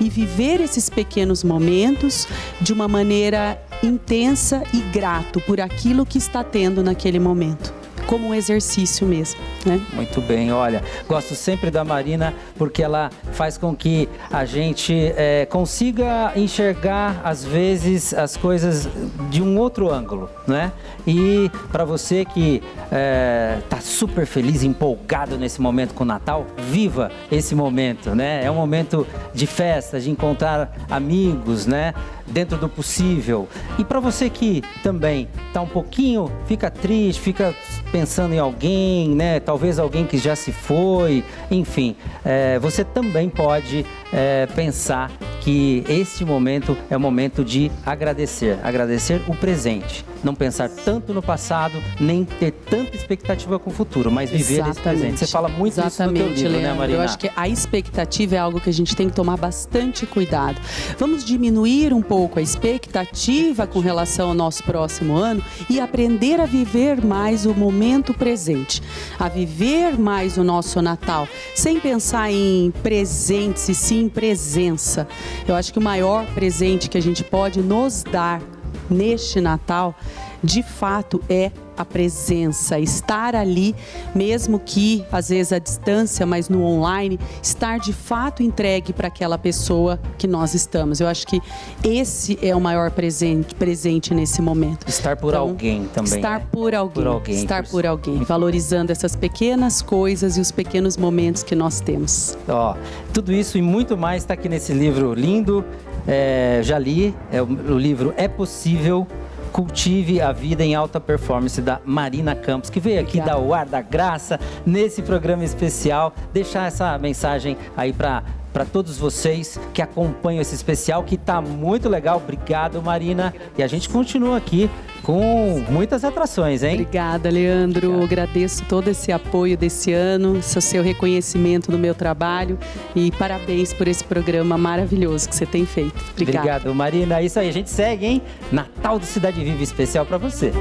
e 0.00 0.08
viver 0.08 0.60
esses 0.62 0.88
pequenos 0.88 1.44
momentos 1.44 2.26
de 2.60 2.72
uma 2.72 2.88
maneira 2.88 3.60
intensa 3.82 4.62
e 4.72 4.80
grato 4.92 5.40
por 5.40 5.60
aquilo 5.60 6.04
que 6.06 6.18
está 6.18 6.42
tendo 6.42 6.82
naquele 6.82 7.18
momento 7.18 7.72
como 8.08 8.28
um 8.28 8.34
exercício 8.34 9.06
mesmo. 9.06 9.38
Né? 9.66 9.80
Muito 9.92 10.20
bem, 10.22 10.50
olha, 10.50 10.82
gosto 11.06 11.34
sempre 11.34 11.70
da 11.70 11.84
Marina 11.84 12.32
porque 12.56 12.82
ela 12.82 13.10
faz 13.32 13.58
com 13.58 13.76
que 13.76 14.08
a 14.32 14.46
gente 14.46 15.12
é, 15.14 15.46
consiga 15.46 16.32
enxergar 16.34 17.20
às 17.22 17.44
vezes 17.44 18.14
as 18.14 18.34
coisas 18.36 18.88
de 19.28 19.42
um 19.42 19.58
outro 19.58 19.92
ângulo, 19.92 20.30
né? 20.46 20.72
E 21.06 21.50
para 21.70 21.84
você 21.84 22.24
que 22.24 22.62
está 22.86 23.76
é, 23.76 23.80
super 23.80 24.24
feliz, 24.24 24.62
empolgado 24.62 25.36
nesse 25.36 25.60
momento 25.60 25.92
com 25.92 26.02
o 26.04 26.06
Natal, 26.06 26.46
viva 26.56 27.10
esse 27.30 27.54
momento, 27.54 28.14
né? 28.14 28.42
É 28.42 28.50
um 28.50 28.54
momento 28.54 29.06
de 29.34 29.46
festa, 29.46 30.00
de 30.00 30.10
encontrar 30.10 30.72
amigos, 30.88 31.66
né? 31.66 31.92
Dentro 32.30 32.58
do 32.58 32.68
possível. 32.68 33.48
E 33.78 33.84
para 33.84 34.00
você 34.00 34.28
que 34.28 34.62
também 34.82 35.28
está 35.48 35.60
um 35.60 35.66
pouquinho, 35.66 36.30
fica 36.46 36.70
triste, 36.70 37.20
fica 37.20 37.54
pensando 37.90 38.34
em 38.34 38.38
alguém, 38.38 39.08
né? 39.14 39.40
Talvez 39.40 39.78
alguém 39.78 40.06
que 40.06 40.18
já 40.18 40.36
se 40.36 40.52
foi, 40.52 41.24
enfim, 41.50 41.96
é, 42.24 42.58
você 42.58 42.84
também 42.84 43.28
pode 43.28 43.84
é, 44.12 44.46
pensar 44.54 45.10
que 45.40 45.84
este 45.88 46.24
momento 46.24 46.76
é 46.90 46.96
o 46.96 47.00
momento 47.00 47.44
de 47.44 47.70
agradecer, 47.84 48.58
agradecer 48.62 49.22
o 49.26 49.34
presente, 49.34 50.04
não 50.22 50.34
pensar 50.34 50.68
tanto 50.68 51.14
no 51.14 51.22
passado, 51.22 51.82
nem 52.00 52.24
ter 52.24 52.50
tanta 52.52 52.96
expectativa 52.96 53.58
com 53.58 53.70
o 53.70 53.72
futuro, 53.72 54.10
mas 54.10 54.30
viver 54.30 54.54
Exatamente. 54.54 54.70
esse 54.70 54.82
presente. 54.82 55.18
Você 55.18 55.26
fala 55.26 55.48
muito 55.48 55.74
Exatamente, 55.74 55.94
isso 55.94 56.02
no 56.04 56.12
teu 56.12 56.28
livro, 56.28 56.42
né, 56.42 56.58
Leandro. 56.58 56.72
né, 56.72 56.78
Marina? 56.78 56.98
Eu 56.98 57.02
acho 57.02 57.18
que 57.18 57.30
a 57.36 57.48
expectativa 57.48 58.36
é 58.36 58.38
algo 58.38 58.60
que 58.60 58.70
a 58.70 58.72
gente 58.72 58.94
tem 58.96 59.08
que 59.08 59.14
tomar 59.14 59.36
bastante 59.36 60.06
cuidado. 60.06 60.60
Vamos 60.98 61.24
diminuir 61.24 61.92
um 61.92 62.02
pouco 62.02 62.38
a 62.38 62.42
expectativa 62.42 63.66
com 63.66 63.80
relação 63.80 64.28
ao 64.28 64.34
nosso 64.34 64.62
próximo 64.64 65.16
ano 65.16 65.42
e 65.68 65.80
aprender 65.80 66.40
a 66.40 66.46
viver 66.46 67.04
mais 67.04 67.46
o 67.46 67.54
momento 67.54 68.12
presente, 68.12 68.82
a 69.18 69.28
viver 69.28 69.98
mais 69.98 70.36
o 70.36 70.44
nosso 70.44 70.80
Natal, 70.82 71.28
sem 71.54 71.80
pensar 71.80 72.30
em 72.30 72.72
presentes 72.82 73.68
e 73.68 73.74
sim 73.74 74.08
presença. 74.08 75.06
Eu 75.46 75.54
acho 75.54 75.72
que 75.72 75.78
o 75.78 75.82
maior 75.82 76.26
presente 76.34 76.88
que 76.88 76.98
a 76.98 77.02
gente 77.02 77.22
pode 77.24 77.60
nos 77.60 78.02
dar 78.02 78.40
neste 78.90 79.40
Natal, 79.40 79.94
de 80.42 80.62
fato, 80.62 81.20
é 81.28 81.50
a 81.78 81.84
presença, 81.84 82.78
estar 82.80 83.36
ali, 83.36 83.74
mesmo 84.12 84.58
que 84.58 85.04
às 85.12 85.28
vezes 85.28 85.52
à 85.52 85.58
distância, 85.60 86.26
mas 86.26 86.48
no 86.48 86.64
online, 86.64 87.18
estar 87.40 87.78
de 87.78 87.92
fato 87.92 88.42
entregue 88.42 88.92
para 88.92 89.06
aquela 89.06 89.38
pessoa 89.38 89.98
que 90.18 90.26
nós 90.26 90.54
estamos. 90.54 91.00
Eu 91.00 91.06
acho 91.06 91.24
que 91.26 91.40
esse 91.84 92.36
é 92.42 92.54
o 92.54 92.60
maior 92.60 92.90
presente, 92.90 93.54
presente 93.54 94.12
nesse 94.12 94.42
momento. 94.42 94.88
Estar 94.88 95.16
por 95.16 95.28
então, 95.28 95.42
alguém 95.42 95.84
também. 95.94 96.16
Estar 96.16 96.40
né? 96.40 96.46
por 96.50 96.74
alguém. 96.74 96.94
Por 96.94 97.06
alguém 97.06 97.34
estar 97.36 97.62
por, 97.62 97.70
por 97.70 97.86
alguém. 97.86 98.24
Valorizando 98.24 98.90
essas 98.90 99.14
pequenas 99.14 99.80
coisas 99.80 100.36
e 100.36 100.40
os 100.40 100.50
pequenos 100.50 100.96
momentos 100.96 101.44
que 101.44 101.54
nós 101.54 101.80
temos. 101.80 102.36
Ó, 102.48 102.76
tudo 103.14 103.32
isso 103.32 103.56
e 103.56 103.62
muito 103.62 103.96
mais 103.96 104.24
está 104.24 104.34
aqui 104.34 104.48
nesse 104.48 104.72
livro 104.72 105.14
lindo. 105.14 105.64
É, 106.10 106.60
já 106.62 106.78
li, 106.78 107.14
é, 107.30 107.42
o 107.42 107.78
livro 107.78 108.14
É 108.16 108.26
Possível 108.26 109.06
Cultive 109.52 110.20
a 110.20 110.32
Vida 110.32 110.64
em 110.64 110.74
Alta 110.74 110.98
Performance 110.98 111.60
da 111.60 111.80
Marina 111.84 112.34
Campos, 112.34 112.70
que 112.70 112.80
veio 112.80 113.00
aqui 113.00 113.20
dar 113.20 113.38
o 113.38 113.52
ar 113.52 113.66
da 113.66 113.82
graça 113.82 114.40
nesse 114.64 115.02
programa 115.02 115.44
especial, 115.44 116.14
deixar 116.32 116.66
essa 116.66 116.96
mensagem 116.98 117.56
aí 117.76 117.92
para 117.92 118.22
para 118.58 118.64
todos 118.64 118.98
vocês 118.98 119.56
que 119.72 119.80
acompanham 119.80 120.42
esse 120.42 120.52
especial, 120.52 121.04
que 121.04 121.14
está 121.14 121.40
muito 121.40 121.88
legal. 121.88 122.16
Obrigado, 122.16 122.82
Marina. 122.82 123.32
E 123.56 123.62
a 123.62 123.68
gente 123.68 123.88
continua 123.88 124.36
aqui 124.36 124.68
com 125.04 125.64
muitas 125.70 126.02
atrações, 126.02 126.64
hein? 126.64 126.72
Obrigada, 126.72 127.30
Leandro. 127.30 127.86
Obrigado. 127.86 128.08
Agradeço 128.08 128.64
todo 128.64 128.88
esse 128.88 129.12
apoio 129.12 129.56
desse 129.56 129.92
ano, 129.92 130.42
seu 130.42 130.82
reconhecimento 130.82 131.70
no 131.70 131.78
meu 131.78 131.94
trabalho 131.94 132.58
e 132.96 133.12
parabéns 133.12 133.72
por 133.72 133.86
esse 133.86 134.02
programa 134.02 134.58
maravilhoso 134.58 135.28
que 135.28 135.36
você 135.36 135.46
tem 135.46 135.64
feito. 135.64 135.94
Obrigada. 136.10 136.38
Obrigado, 136.40 136.74
Marina. 136.74 137.20
É 137.20 137.24
isso 137.26 137.38
aí, 137.38 137.48
a 137.48 137.52
gente 137.52 137.70
segue, 137.70 138.06
hein? 138.06 138.22
Natal 138.50 138.98
do 138.98 139.06
Cidade 139.06 139.40
Viva 139.40 139.62
especial 139.62 140.04
para 140.04 140.18
você. 140.18 140.52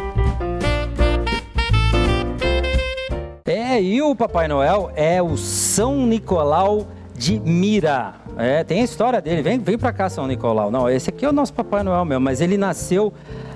É, 3.44 3.82
e 3.82 4.04
o 4.04 4.16
Papai 4.16 4.48
Noel 4.48 4.92
é 4.96 5.20
o 5.20 5.36
São 5.36 6.06
Nicolau 6.06 6.86
de 7.18 7.40
Mira. 7.40 8.14
É, 8.38 8.64
tem 8.64 8.82
a 8.82 8.84
história 8.84 9.20
dele. 9.20 9.42
Vem, 9.42 9.60
vem 9.60 9.78
para 9.78 9.92
cá, 9.92 10.10
São 10.10 10.28
Nicolau. 10.28 10.70
Não, 10.70 10.90
esse 10.90 11.10
aqui 11.10 11.26
é 11.26 11.30
o 11.30 11.34
nosso 11.34 11.54
Papai 11.54 11.84
Noel 11.84 12.06
mesmo, 12.06 12.24
mas 12.24 12.40
ele 12.40 12.58
nasceu 12.58 13.12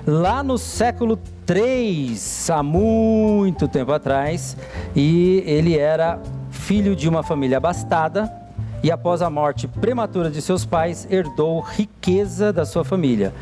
lá 0.06 0.42
no 0.42 0.58
século 0.58 1.18
3, 1.46 2.50
há 2.50 2.62
muito 2.62 3.68
tempo 3.68 3.92
atrás, 3.92 4.56
e 4.96 5.42
ele 5.46 5.78
era 5.78 6.20
filho 6.50 6.96
de 6.96 7.08
uma 7.08 7.22
família 7.22 7.58
abastada 7.58 8.42
e 8.82 8.90
após 8.90 9.22
a 9.22 9.30
morte 9.30 9.68
prematura 9.68 10.28
de 10.28 10.42
seus 10.42 10.64
pais, 10.64 11.06
herdou 11.08 11.60
riqueza 11.60 12.52
da 12.52 12.66
sua 12.66 12.84
família. 12.84 13.32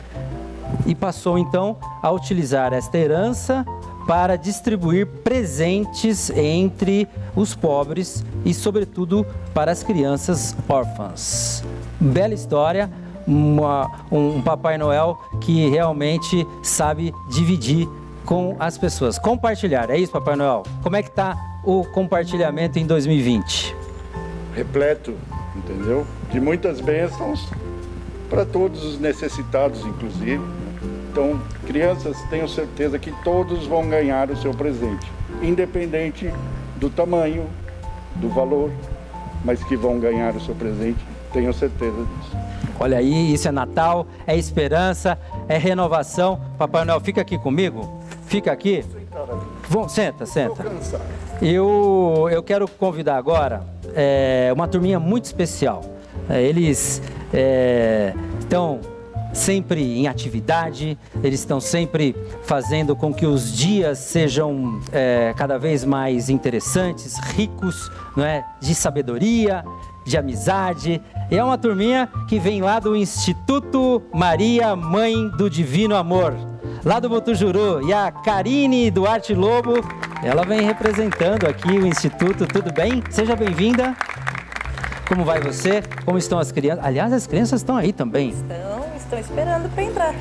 E 0.85 0.95
passou 0.95 1.39
então 1.39 1.79
a 2.03 2.11
utilizar 2.11 2.75
esta 2.75 2.99
herança 2.99 3.65
para 4.07 4.37
distribuir 4.37 5.07
presentes 5.07 6.29
entre 6.31 7.09
os 7.35 7.55
pobres 7.55 8.25
e, 8.45 8.55
sobretudo, 8.55 9.27
para 9.55 9.73
as 9.73 9.83
crianças 9.83 10.57
órfãs. 10.69 11.65
Bela 12.01 12.35
história, 12.35 12.91
uma, 13.27 14.05
um 14.11 14.41
Papai 14.41 14.79
Noel 14.79 15.21
que 15.41 15.69
realmente 15.69 16.47
sabe 16.63 17.13
dividir 17.29 17.89
com 18.25 18.57
as 18.59 18.79
pessoas. 18.79 19.19
Compartilhar, 19.19 19.91
é 19.91 19.99
isso, 19.99 20.13
Papai 20.13 20.37
Noel? 20.37 20.63
Como 20.83 20.97
é 20.97 21.03
que 21.03 21.09
está 21.09 21.37
o 21.65 21.85
compartilhamento 21.85 22.79
em 22.79 22.87
2020? 22.87 23.75
Repleto, 24.55 25.15
entendeu? 25.55 26.07
De 26.31 26.41
muitas 26.41 26.81
bênçãos 26.81 27.49
para 28.29 28.45
todos 28.45 28.85
os 28.85 28.99
necessitados, 28.99 29.85
inclusive. 29.85 30.41
Então, 31.11 31.41
crianças, 31.67 32.17
tenho 32.31 32.49
certeza 32.49 32.99
que 32.99 33.13
todos 33.25 33.67
vão 33.67 33.89
ganhar 33.89 34.31
o 34.31 34.37
seu 34.37 34.55
presente, 34.55 35.11
independente 35.43 36.33
do 36.77 36.89
tamanho, 36.89 37.49
do 38.17 38.29
valor, 38.29 38.71
mas 39.45 39.63
que 39.65 39.77
vão 39.77 39.99
ganhar 39.99 40.35
o 40.35 40.41
seu 40.41 40.55
presente, 40.55 40.99
tenho 41.33 41.53
certeza 41.53 41.97
disso. 41.97 42.37
Olha 42.79 42.99
aí, 42.99 43.33
isso 43.33 43.47
é 43.47 43.53
Natal, 43.53 44.07
é 44.27 44.37
esperança, 44.37 45.19
é 45.49 45.59
renovação. 45.59 46.41
Papai 46.57 46.85
Noel, 46.85 47.01
fica 47.01 47.21
aqui 47.21 47.39
comigo? 47.39 48.01
Fica 48.27 48.51
aqui. 48.53 48.85
Vamos, 49.69 49.93
senta, 49.93 50.25
senta. 50.25 50.65
Eu, 51.43 52.29
eu 52.31 52.43
quero 52.43 52.67
convidar 52.69 53.17
agora 53.17 53.65
é, 53.95 54.51
uma 54.55 54.67
turminha 54.67 54.99
muito 54.99 55.27
especial. 55.27 55.83
É, 56.29 56.43
eles 56.43 57.03
é, 57.35 58.15
estão 58.39 58.81
sempre 59.33 59.99
em 59.99 60.09
atividade, 60.09 60.99
eles 61.23 61.41
estão 61.41 61.61
sempre 61.61 62.15
fazendo 62.43 62.97
com 62.97 63.13
que 63.13 63.27
os 63.27 63.53
dias 63.53 63.99
sejam 63.99 64.81
é, 64.93 65.33
cada 65.37 65.59
vez 65.59 65.85
mais 65.85 66.29
interessantes, 66.29 67.19
ricos, 67.35 67.91
não 68.17 68.25
é, 68.25 68.45
de 68.61 68.75
sabedoria, 68.75 69.65
de 70.05 70.17
amizade. 70.17 71.01
E 71.31 71.37
é 71.37 71.45
uma 71.45 71.59
turminha 71.59 72.09
que 72.29 72.39
vem 72.39 72.61
lá 72.61 72.81
do 72.81 72.97
Instituto 72.97 74.03
Maria 74.13 74.75
Mãe 74.75 75.29
do 75.37 75.49
Divino 75.49 75.95
Amor, 75.95 76.35
lá 76.85 76.99
do 76.99 77.09
Botujuru. 77.09 77.87
E 77.87 77.93
a 77.93 78.11
Karine 78.11 78.91
Duarte 78.91 79.35
Lobo, 79.35 79.75
ela 80.23 80.45
vem 80.45 80.63
representando 80.63 81.47
aqui 81.47 81.73
o 81.79 81.87
Instituto. 81.87 82.47
Tudo 82.47 82.73
bem? 82.73 83.03
Seja 83.11 83.37
bem-vinda. 83.37 83.97
Como 85.11 85.25
vai 85.25 85.41
você? 85.41 85.83
Como 86.05 86.19
estão 86.19 86.39
as 86.39 86.53
crianças? 86.53 86.85
Aliás, 86.85 87.13
as 87.13 87.27
crianças 87.27 87.61
estão 87.61 87.77
aí 87.77 87.93
também. 87.93 88.29
Estão, 88.31 88.70
estão 89.11 89.19
esperando 89.19 89.69
para 89.71 89.83
entrar. 89.83 90.15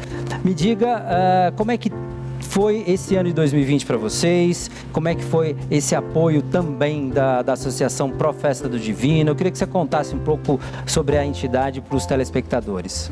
Me 0.43 0.53
diga 0.53 0.98
uh, 0.98 1.55
como 1.55 1.72
é 1.72 1.77
que 1.77 1.91
foi 2.39 2.84
esse 2.88 3.15
ano 3.15 3.29
de 3.29 3.36
2020 3.36 3.86
para 3.86 3.98
vocês? 3.98 4.72
Como 4.91 5.08
é 5.08 5.13
que 5.13 5.24
foi 5.24 5.55
esse 5.69 5.96
apoio 5.96 6.41
também 6.41 7.10
da, 7.10 7.43
da 7.43 7.53
Associação 7.53 8.10
Pro 8.10 8.34
Festa 8.34 8.67
do 8.67 8.79
Divino? 8.79 9.29
Eu 9.29 9.36
queria 9.36 9.51
que 9.51 9.58
você 9.58 9.67
contasse 9.67 10.15
um 10.15 10.19
pouco 10.19 10.60
sobre 10.88 11.17
a 11.17 11.25
entidade 11.25 11.79
para 11.81 11.96
os 11.96 12.05
telespectadores. 12.05 13.12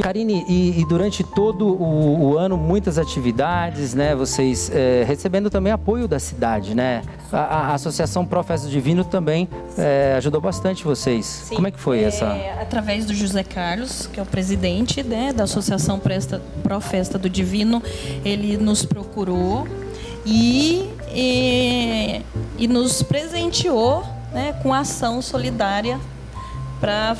Karine, 0.01 0.45
e, 0.47 0.81
e, 0.81 0.85
durante 0.85 1.23
todo 1.23 1.67
o, 1.67 2.31
o, 2.31 2.37
ano, 2.37 2.57
muitas 2.57 2.97
atividades, 2.97 3.93
né? 3.93 4.15
Vocês 4.15 4.71
é, 4.73 5.03
recebendo 5.07 5.49
também 5.49 5.71
apoio 5.71 6.07
da 6.07 6.19
cidade, 6.19 6.75
né? 6.75 7.01
A, 7.31 7.37
a 7.37 7.73
Associação 7.73 8.25
Professo 8.25 8.69
Divino 8.69 9.03
também 9.03 9.47
é, 9.77 10.15
ajudou 10.17 10.39
bastante 10.39 10.83
vocês. 10.83 11.25
Sim, 11.25 11.55
Como 11.55 11.67
é 11.67 11.71
que 11.71 11.79
foi 11.79 11.99
é, 11.99 12.03
essa? 12.03 12.27
Através 12.61 13.05
do 13.05 13.13
José 13.13 13.43
Carlos, 13.43 14.07
que 14.11 14.19
é 14.19 14.23
o 14.23 14.25
presidente 14.25 15.01
né, 15.03 15.33
da 15.33 15.43
Associação 15.43 15.99
Profesta 16.63 17.17
do 17.17 17.29
Divino, 17.29 17.81
ele 18.23 18.57
nos 18.57 18.85
procurou 18.85 19.67
e, 20.25 20.89
e, 21.13 22.21
e 22.57 22.67
nos 22.67 23.03
presenteou 23.03 24.03
né, 24.33 24.53
com 24.61 24.73
ação 24.73 25.21
solidária 25.21 25.99
para 26.79 27.15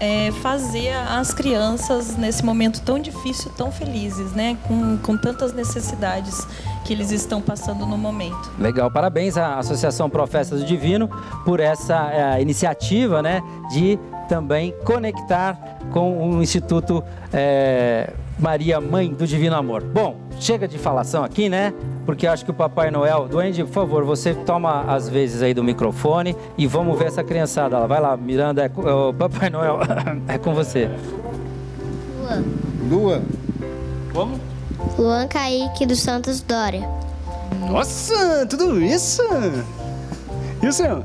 é, 0.00 0.30
fazer 0.42 0.92
as 0.92 1.32
crianças 1.32 2.16
nesse 2.16 2.44
momento 2.44 2.80
tão 2.82 2.98
difícil, 2.98 3.50
tão 3.56 3.70
felizes, 3.70 4.32
né? 4.32 4.56
Com, 4.66 4.96
com 4.98 5.16
tantas 5.16 5.52
necessidades 5.52 6.46
que 6.84 6.92
eles 6.92 7.10
estão 7.10 7.40
passando 7.40 7.86
no 7.86 7.96
momento. 7.96 8.50
Legal, 8.58 8.90
parabéns 8.90 9.36
à 9.36 9.58
Associação 9.58 10.10
Profetas 10.10 10.60
do 10.60 10.66
Divino 10.66 11.08
por 11.44 11.60
essa 11.60 12.10
é, 12.12 12.42
iniciativa, 12.42 13.22
né? 13.22 13.42
De 13.70 13.98
também 14.28 14.74
conectar 14.84 15.78
com 15.92 16.30
o 16.30 16.42
Instituto 16.42 17.02
é, 17.32 18.12
Maria 18.38 18.80
Mãe 18.80 19.12
do 19.12 19.26
Divino 19.26 19.56
Amor. 19.56 19.82
Bom, 19.82 20.16
chega 20.38 20.66
de 20.66 20.78
falação 20.78 21.24
aqui, 21.24 21.48
né? 21.48 21.72
Porque 22.04 22.26
acho 22.26 22.44
que 22.44 22.50
o 22.50 22.54
Papai 22.54 22.90
Noel, 22.90 23.26
Duende, 23.28 23.64
por 23.64 23.72
favor, 23.72 24.04
você 24.04 24.34
toma 24.34 24.82
as 24.82 25.08
vezes 25.08 25.40
aí 25.42 25.54
do 25.54 25.64
microfone 25.64 26.36
e 26.58 26.66
vamos 26.66 26.98
ver 26.98 27.06
essa 27.06 27.24
criançada 27.24 27.78
lá. 27.78 27.86
Vai 27.86 28.00
lá, 28.00 28.16
Miranda, 28.16 28.64
é, 28.64 28.90
o 28.90 29.12
Papai 29.14 29.48
Noel 29.48 29.78
é 30.28 30.36
com 30.36 30.52
você. 30.54 30.90
Luan. 32.20 32.44
Luan. 32.90 33.22
Como? 34.12 34.38
Luan 34.98 35.26
Kaique 35.28 35.86
dos 35.86 36.00
Santos 36.00 36.40
Dória. 36.40 36.88
Nossa, 37.68 38.46
tudo 38.46 38.82
isso? 38.82 39.22
E 40.62 40.66
o 40.66 40.72
senhor? 40.72 41.04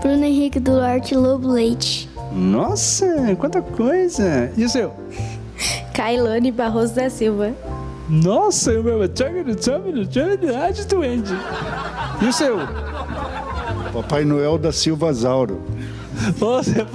Bruno 0.00 0.24
Henrique 0.24 0.60
Duarte 0.60 1.14
Lobo 1.14 1.48
Leite. 1.48 2.08
Nossa, 2.32 3.06
quanta 3.38 3.60
coisa! 3.60 4.52
E 4.56 4.64
o 4.64 4.68
seu? 4.68 4.92
Kailane 6.00 6.50
Barroso 6.50 6.94
da 6.94 7.10
Silva. 7.10 7.54
Nossa, 8.08 8.72
eu 8.72 8.82
meu 8.82 9.02
de 10.72 10.86
doente. 10.86 11.30
E 12.22 12.24
o 12.24 12.32
seu? 12.32 12.56
Papai 13.92 14.24
Noel 14.24 14.56
da 14.56 14.72
Silva 14.72 15.12
Zauro. 15.12 15.60
Nossa, 16.40 16.88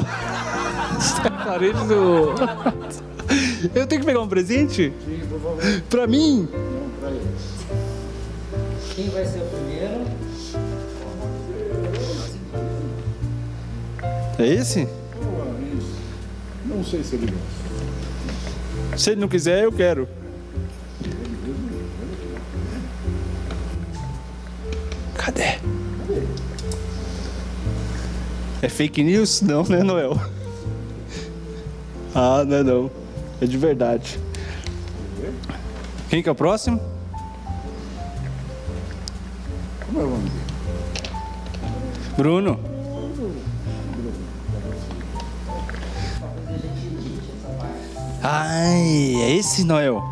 é 1.23 1.29
parede 1.45 1.77
do. 1.85 2.33
Eu 3.75 3.85
tenho 3.85 4.01
que 4.01 4.07
pegar 4.07 4.21
um 4.21 4.27
presente? 4.27 4.91
Sim, 5.05 5.21
por 5.29 5.39
favor. 5.39 5.81
Pra 5.87 6.07
mim? 6.07 6.49
Não, 6.51 6.89
pra 6.99 7.11
eles. 7.11 7.65
Quem 8.95 9.09
vai 9.09 9.23
ser 9.23 9.37
o 9.37 9.45
primeiro? 9.45 10.01
É 14.39 14.47
esse? 14.47 14.81
Isso. 14.81 15.95
sei 16.83 17.03
se 17.03 17.17
ele 17.17 17.27
gosta. 17.27 17.54
Se 18.97 19.11
ele 19.11 19.21
não 19.21 19.27
quiser, 19.27 19.63
eu 19.63 19.71
quero. 19.71 20.07
Cadê? 25.15 25.59
É 28.61 28.69
fake 28.69 29.03
news? 29.03 29.41
Não, 29.41 29.63
né, 29.63 29.83
Noel? 29.83 30.19
Ah, 32.17 32.45
não 32.45 32.55
é 32.55 32.63
não. 32.63 32.91
É 33.41 33.45
de 33.45 33.57
verdade. 33.57 34.17
Quem 36.09 36.23
que 36.23 36.29
é 36.29 36.31
o 36.31 36.35
próximo? 36.35 36.79
Como 39.85 39.99
é 39.99 40.03
o 40.05 40.09
nome 40.11 40.29
dele? 40.29 40.45
Bruno. 42.15 42.75
Ai, 48.27 49.21
é 49.21 49.35
esse, 49.35 49.63
Noel? 49.63 50.03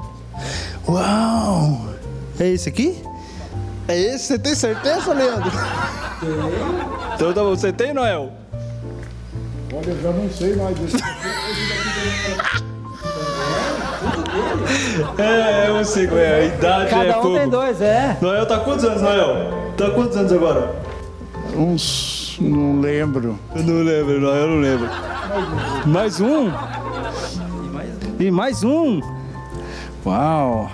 Uau! 0.88 1.82
É 2.40 2.48
esse 2.48 2.70
aqui? 2.70 3.02
É 3.88 4.00
esse? 4.00 4.28
Você 4.28 4.38
tem 4.38 4.54
certeza, 4.54 5.16
Leandro? 5.16 5.52
Então 7.16 7.34
tá 7.34 7.42
bom. 7.42 7.50
Você 7.56 7.74
tem, 7.74 7.92
Noel? 7.92 8.32
Olha, 9.74 9.90
eu 9.90 10.00
já 10.04 10.12
não 10.12 10.30
sei 10.30 10.56
mais 10.56 10.78
desse. 10.78 10.98
É, 15.18 15.70
eu 15.70 15.84
sei 15.84 16.06
qual 16.06 16.20
é. 16.20 16.36
A 16.36 16.46
idade 16.46 16.90
Cada 16.92 17.06
é 17.06 17.18
um 17.18 17.22
fogo. 17.24 17.38
tem 17.40 17.50
dois, 17.50 17.82
é. 17.82 18.16
Noel 18.22 18.46
tá 18.46 18.60
quantos 18.60 18.86
anos, 18.86 19.02
Noel? 19.02 19.74
Tá 19.76 19.90
quantos 19.90 20.18
anos 20.18 20.32
agora? 20.32 20.76
Uns. 21.56 22.38
não 22.40 22.80
lembro. 22.80 23.40
Eu 23.56 23.64
não 23.64 23.84
lembro, 23.84 24.22
Noel, 24.22 24.36
eu 24.36 24.48
não 24.50 24.60
lembro. 24.60 24.90
Mais 25.88 26.22
um? 26.22 26.52
E 28.20 28.32
mais 28.32 28.64
um? 28.64 29.02
Uau! 30.06 30.70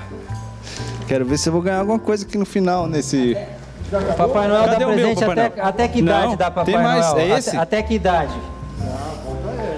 Quero 1.08 1.26
ver 1.26 1.38
se 1.38 1.50
eu 1.50 1.54
vou 1.54 1.62
ganhar 1.62 1.80
alguma 1.80 2.00
coisa 2.00 2.26
aqui 2.26 2.38
no 2.38 2.46
final 2.46 2.88
nesse. 2.88 3.36
Papai 4.16 4.48
Noel 4.48 4.66
Cadê 4.66 4.72
dá 4.80 4.80
meu, 4.86 4.90
presente 4.96 5.20
Papai 5.26 5.46
até, 5.48 5.62
até 5.62 5.88
que 5.88 6.00
idade 6.00 6.28
Não, 6.28 6.36
dá 6.36 6.52
Papai 6.52 6.66
tem 6.66 6.76
mais, 6.84 7.08
Noel? 7.08 7.18
é 7.20 7.24
Até- 7.32 7.40
esse? 7.40 7.58
Até, 7.58 7.82
que 7.82 7.94
idade? 7.96 8.34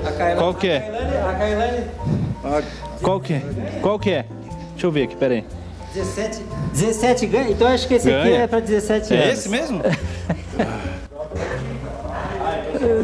A 0.06 0.12
Kailane- 0.12 0.38
Qual 0.39 0.54
que 0.54 0.67
é? 0.67 0.78
A 0.78 0.82
Kailane, 0.82 1.15
a 1.15 1.34
Kailane 1.34 1.86
Ah, 2.43 2.62
Qual 3.02 3.19
que 3.21 3.34
é? 3.34 3.41
Qual 3.82 3.97
que 4.00 4.12
é? 4.12 4.26
Deixa 4.71 4.88
eu 4.88 4.91
ver 4.91 5.04
aqui, 5.04 5.15
peraí. 5.15 5.45
17, 5.93 6.41
17 6.74 7.26
ganha? 7.28 7.50
Então 7.52 7.67
acho 7.67 7.88
que 7.88 7.93
esse 7.93 8.12
aqui 8.12 8.30
Ganha. 8.30 8.41
é 8.43 8.47
para 8.47 8.60
17 8.60 9.13
anos. 9.13 9.26
É 9.26 9.32
esse 9.32 9.47
mesmo? 9.50 9.82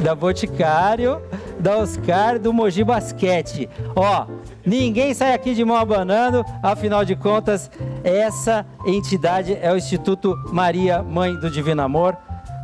da 0.04 0.16
Boticário, 0.16 1.22
da 1.60 1.78
Oscar 1.78 2.38
do 2.40 2.52
Mogi 2.52 2.84
Basquete. 2.84 3.70
Ó, 3.96 4.26
ninguém 4.68 5.14
sai 5.14 5.34
aqui 5.34 5.56
de 5.56 5.64
mão 5.64 5.78
abanando, 5.78 6.46
afinal 6.62 7.04
de 7.04 7.16
contas, 7.16 7.72
essa 8.04 8.66
entidade 8.86 9.58
é 9.60 9.72
o 9.72 9.78
Instituto 9.78 10.36
Maria 10.52 11.02
Mãe 11.02 11.34
do 11.40 11.50
Divino 11.50 11.82
Amor. 11.82 12.18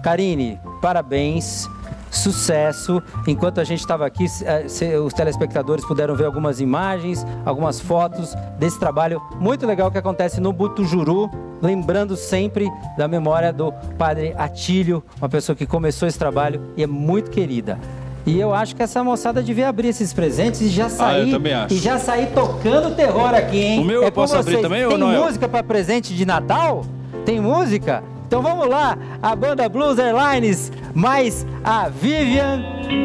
Karine, 0.04 0.60
parabéns. 0.82 1.68
Sucesso. 2.12 3.02
Enquanto 3.26 3.60
a 3.60 3.64
gente 3.64 3.80
estava 3.80 4.06
aqui, 4.06 4.26
eh, 4.46 5.00
os 5.00 5.14
telespectadores 5.14 5.84
puderam 5.84 6.16
ver 6.16 6.26
algumas 6.26 6.60
imagens, 6.60 7.26
algumas 7.44 7.80
fotos 7.80 8.36
desse 8.60 8.80
trabalho 8.80 9.20
muito 9.40 9.66
legal 9.66 9.90
que 9.90 9.98
acontece 9.98 10.40
no 10.40 10.54
Butujuru. 10.54 11.32
Lembrando 11.60 12.16
sempre 12.16 12.70
da 12.98 13.08
memória 13.08 13.52
do 13.52 13.74
padre 13.98 14.36
Atílio, 14.38 15.04
uma 15.18 15.28
pessoa 15.28 15.56
que 15.56 15.66
começou 15.66 16.08
esse 16.08 16.20
trabalho 16.20 16.62
e 16.78 16.84
é 16.84 16.88
muito 16.88 17.32
querida. 17.32 17.80
E 18.26 18.40
eu 18.40 18.54
acho 18.54 18.76
que 18.76 18.82
essa 18.82 19.04
moçada 19.04 19.44
devia 19.44 19.68
abrir 19.68 19.90
esses 19.90 20.14
presentes 20.14 20.62
e 20.62 20.70
já 20.70 20.88
sair 20.90 21.30
também 21.30 21.54
acho. 21.54 21.74
e 21.74 21.78
já 21.78 22.00
sair 22.00 22.28
tocando 22.34 22.96
terror 22.96 23.34
aqui, 23.34 23.58
hein? 23.60 23.80
O 23.82 23.84
meu 23.86 24.02
eu 24.02 24.12
com 24.12 24.22
posso 24.22 24.38
abrir 24.38 24.62
também 24.62 24.84
ou 24.86 24.92
Tem 24.92 24.98
não 24.98 25.12
é? 25.12 25.20
música 25.20 25.48
para 25.50 25.62
presente 25.62 26.14
de 26.14 26.26
Natal? 26.26 26.86
Tem 27.26 27.42
música? 27.42 28.02
Então 28.26 28.42
vamos 28.42 28.68
lá, 28.68 28.98
a 29.22 29.36
banda 29.36 29.68
Blues 29.68 30.00
Airlines, 30.00 30.72
mais 30.94 31.46
a 31.64 31.90
Vivian 31.90 32.64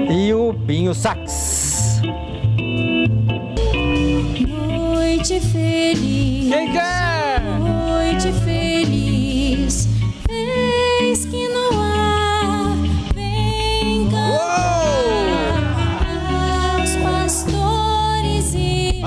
e 0.08 0.32
o 0.32 0.52
Binho 0.52 0.94
Sax. 0.94 2.00
Noite 4.46 5.40
feliz. 5.40 6.48
Quem 6.48 6.72
quer? 6.72 7.42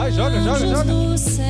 Vai, 0.01 0.11
joga, 0.11 0.41
joga, 0.41 0.65
joga. 0.65 1.40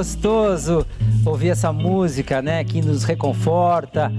Gostoso, 0.00 0.86
ouvir 1.26 1.50
essa 1.50 1.70
música, 1.74 2.40
né, 2.40 2.64
que 2.64 2.80
nos 2.80 3.04
reconforta, 3.04 4.10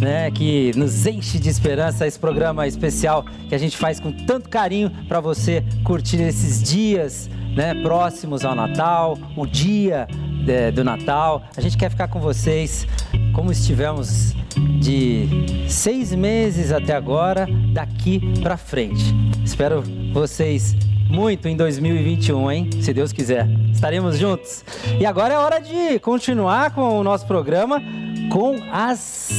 né, 0.00 0.28
que 0.32 0.72
nos 0.74 1.06
enche 1.06 1.38
de 1.38 1.48
esperança. 1.48 2.04
Esse 2.04 2.18
programa 2.18 2.66
especial 2.66 3.24
que 3.48 3.54
a 3.54 3.58
gente 3.58 3.76
faz 3.76 4.00
com 4.00 4.10
tanto 4.10 4.48
carinho 4.48 4.90
para 5.06 5.20
você 5.20 5.62
curtir 5.84 6.20
esses 6.22 6.60
dias, 6.60 7.30
né, 7.54 7.72
próximos 7.84 8.44
ao 8.44 8.52
Natal, 8.56 9.16
o 9.36 9.46
dia 9.46 10.08
é, 10.48 10.72
do 10.72 10.82
Natal. 10.82 11.44
A 11.56 11.60
gente 11.60 11.78
quer 11.78 11.88
ficar 11.88 12.08
com 12.08 12.18
vocês 12.18 12.84
como 13.32 13.52
estivemos 13.52 14.34
de 14.80 15.28
seis 15.68 16.12
meses 16.12 16.72
até 16.72 16.96
agora, 16.96 17.46
daqui 17.72 18.20
para 18.42 18.56
frente. 18.56 19.14
Espero 19.44 19.84
vocês 20.12 20.74
muito 21.08 21.48
em 21.48 21.56
2021, 21.56 22.50
hein? 22.50 22.70
Se 22.80 22.92
Deus 22.92 23.12
quiser. 23.12 23.48
Estaremos 23.72 24.18
juntos. 24.18 24.64
E 24.98 25.06
agora 25.06 25.34
é 25.34 25.38
hora 25.38 25.58
de 25.58 25.98
continuar 26.00 26.72
com 26.74 26.98
o 26.98 27.02
nosso 27.02 27.26
programa 27.26 27.82
com 28.30 28.56
as 28.70 29.30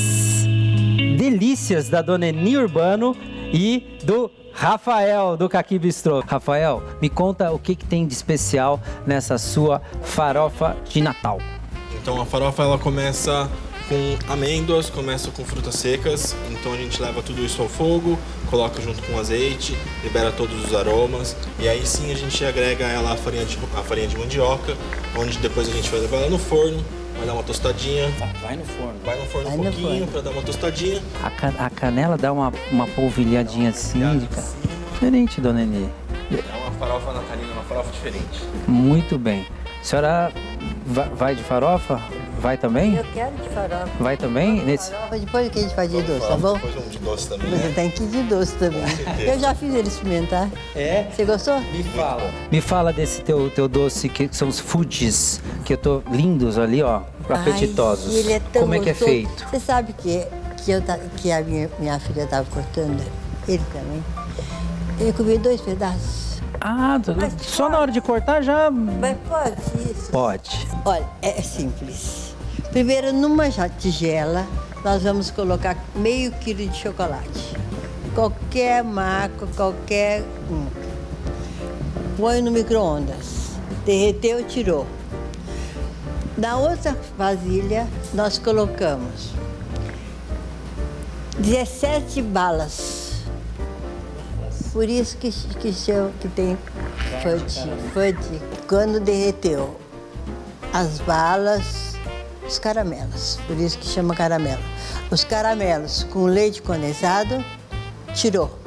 delícias 1.17 1.89
da 1.89 2.01
dona 2.01 2.27
Eni 2.27 2.57
Urbano 2.57 3.15
e 3.53 3.99
do 4.03 4.31
Rafael 4.53 5.37
do 5.37 5.47
Caqui 5.47 5.77
Bistrô. 5.77 6.23
Rafael, 6.25 6.83
me 7.01 7.09
conta 7.09 7.51
o 7.51 7.59
que, 7.59 7.75
que 7.75 7.85
tem 7.85 8.05
de 8.05 8.13
especial 8.13 8.79
nessa 9.05 9.37
sua 9.37 9.81
farofa 10.01 10.75
de 10.89 11.01
Natal. 11.01 11.39
Então 12.01 12.19
a 12.21 12.25
farofa 12.25 12.63
ela 12.63 12.77
começa 12.77 13.49
com 13.89 14.31
amêndoas, 14.31 14.89
começa 14.89 15.31
com 15.31 15.43
frutas 15.43 15.73
secas, 15.75 16.35
então 16.51 16.71
a 16.73 16.77
gente 16.77 17.01
leva 17.01 17.23
tudo 17.23 17.43
isso 17.43 17.59
ao 17.61 17.67
fogo, 17.67 18.17
coloca 18.49 18.79
junto 18.81 19.01
com 19.03 19.17
azeite, 19.19 19.75
libera 20.03 20.31
todos 20.31 20.63
os 20.65 20.75
aromas 20.75 21.35
e 21.59 21.67
aí 21.67 21.83
sim 21.85 22.11
a 22.11 22.15
gente 22.15 22.45
agrega 22.45 22.85
ela 22.85 23.13
a 23.13 23.17
farinha 23.17 23.43
de, 23.45 23.57
a 23.75 23.81
farinha 23.81 24.07
de 24.07 24.15
mandioca, 24.17 24.77
onde 25.17 25.37
depois 25.39 25.67
a 25.67 25.71
gente 25.71 25.89
vai 25.89 26.01
levar 26.01 26.17
ela 26.17 26.29
no 26.29 26.37
forno, 26.37 26.85
vai 27.17 27.25
dar 27.25 27.33
uma 27.33 27.41
tostadinha. 27.43 28.07
Vai 28.41 28.55
no 28.55 28.63
forno. 28.63 28.93
Vai 29.03 29.19
no 29.19 29.25
forno 29.25 29.47
Vai 29.49 29.57
um 29.57 29.63
no 29.63 29.71
pouquinho 29.71 30.07
para 30.07 30.21
dar 30.21 30.29
uma 30.29 30.41
tostadinha. 30.43 31.01
A, 31.23 31.29
ca- 31.31 31.53
a 31.57 31.69
canela 31.71 32.15
dá 32.15 32.31
uma, 32.31 32.53
uma 32.71 32.85
polvilhadinha 32.87 33.71
assim, 33.71 33.99
de 34.19 34.27
ca- 34.27 34.43
diferente, 34.93 35.41
dona 35.41 35.65
Nenê. 35.65 35.87
É 36.31 36.57
uma 36.57 36.71
farofa 36.73 37.11
natalina, 37.11 37.51
uma 37.53 37.63
farofa 37.63 37.91
diferente. 37.91 38.43
Muito 38.67 39.17
bem. 39.17 39.47
A 39.81 39.83
senhora 39.83 40.31
va- 40.85 41.09
vai 41.15 41.33
de 41.35 41.41
farofa? 41.43 41.99
Vai 42.39 42.57
também? 42.57 42.95
Eu 42.95 43.03
quero 43.13 43.35
de 43.35 43.49
farofa. 43.49 43.89
Vai 43.99 44.15
também? 44.15 44.63
Nesse... 44.63 44.91
Farofa 44.91 45.19
depois 45.19 45.49
que 45.49 45.59
a 45.59 45.61
gente 45.61 45.75
faz 45.75 45.91
de 45.91 46.01
doce, 46.01 46.27
tá 46.27 46.37
bom? 46.37 46.53
Depois 46.53 46.75
um 46.77 46.89
de 46.89 46.99
doce 46.99 47.27
também. 47.27 47.49
Você 47.49 47.69
tem 47.69 47.89
que 47.91 48.03
ir 48.03 48.07
de 48.07 48.23
doce 48.23 48.55
também. 48.55 48.83
Eu 49.19 49.39
já 49.39 49.53
fiz 49.53 49.73
ele 49.73 49.87
experimentar. 49.87 50.49
É? 50.73 51.03
Você 51.11 51.25
gostou? 51.25 51.59
Me 51.59 51.83
fala. 51.83 52.31
Me 52.49 52.61
fala 52.61 52.93
desse 52.93 53.21
teu, 53.21 53.49
teu 53.49 53.67
doce 53.67 54.07
que 54.07 54.29
são 54.31 54.47
os 54.47 54.57
fudges, 54.57 55.41
que 55.65 55.73
eu 55.73 55.77
tô 55.77 56.01
lindos 56.09 56.57
ali, 56.57 56.81
ó, 56.81 57.01
apetitosos. 57.29 58.15
Ai, 58.15 58.19
ele 58.21 58.33
é 58.33 58.39
tão 58.39 58.61
Como 58.61 58.73
é 58.73 58.79
que 58.79 58.89
é 58.89 58.93
feito? 58.93 59.45
Você 59.49 59.59
sabe 59.59 59.93
que, 59.93 60.25
que, 60.63 60.71
eu, 60.71 60.81
que 61.17 61.31
a 61.31 61.41
minha, 61.41 61.69
minha 61.77 61.99
filha 61.99 62.23
estava 62.23 62.47
cortando, 62.49 63.03
ele 63.47 63.63
também. 63.73 64.03
Ele 64.99 65.13
comeu 65.13 65.37
dois 65.37 65.59
pedaços. 65.59 66.39
Ah, 66.61 66.99
só 67.41 67.69
na 67.69 67.79
hora 67.79 67.91
de 67.91 68.01
cortar 68.01 68.41
já 68.41 68.69
Mas 68.69 69.17
pode 69.27 69.91
isso. 69.91 70.11
pode. 70.11 70.67
Olha, 70.83 71.05
é 71.21 71.41
simples. 71.41 72.28
Primeiro, 72.71 73.11
numa 73.11 73.49
tigela, 73.49 74.45
nós 74.83 75.01
vamos 75.01 75.31
colocar 75.31 75.75
meio 75.95 76.31
quilo 76.33 76.67
de 76.67 76.77
chocolate. 76.77 77.57
Qualquer 78.13 78.83
marca, 78.83 79.47
qualquer 79.55 80.23
um. 80.51 80.67
Põe 82.15 82.43
no 82.43 82.51
micro-ondas. 82.51 83.53
Derreteu, 83.85 84.45
tirou. 84.45 84.85
Na 86.37 86.57
outra 86.57 86.95
vasilha, 87.17 87.87
nós 88.13 88.37
colocamos 88.37 89.31
17 91.39 92.21
balas. 92.21 93.23
Por 94.71 94.87
isso 94.87 95.17
que, 95.17 95.31
que, 95.31 95.73
que 96.21 96.27
tem 96.35 96.55
fudge. 97.23 98.39
Quando 98.67 98.99
derreteu 98.99 99.75
as 100.71 100.99
balas, 100.99 101.88
os 102.49 102.59
caramelos. 102.59 103.39
Por 103.47 103.57
isso 103.57 103.77
que 103.77 103.87
chama 103.87 104.15
caramelo. 104.15 104.61
Os 105.11 105.23
caramelos 105.23 106.03
com 106.11 106.25
leite 106.25 106.61
condensado, 106.61 107.43
tirou. 108.13 108.57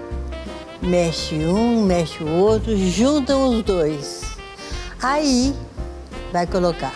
Mexe 0.80 1.34
um, 1.44 1.84
mexe 1.84 2.22
o 2.22 2.28
outro, 2.28 2.76
juntam 2.76 3.48
os 3.48 3.62
dois. 3.62 4.22
Aí 5.02 5.54
vai 6.32 6.46
colocar 6.46 6.94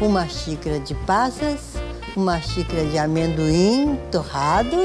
uma 0.00 0.28
xícara 0.28 0.78
de 0.80 0.94
passas, 0.94 1.60
uma 2.16 2.40
xícara 2.40 2.84
de 2.84 2.98
amendoim 2.98 3.98
torrado. 4.10 4.76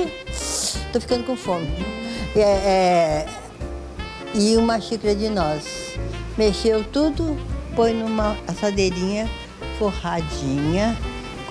Tô 0.93 1.01
ficando 1.01 1.23
com 1.23 1.35
fome. 1.35 1.67
É, 2.35 2.41
é, 2.41 3.25
e 4.33 4.55
uma 4.57 4.79
xícara 4.79 5.15
de 5.15 5.29
noz. 5.29 5.97
Mexeu 6.37 6.83
tudo, 6.83 7.37
põe 7.75 7.93
numa 7.93 8.37
assadeirinha 8.47 9.29
forradinha 9.77 10.97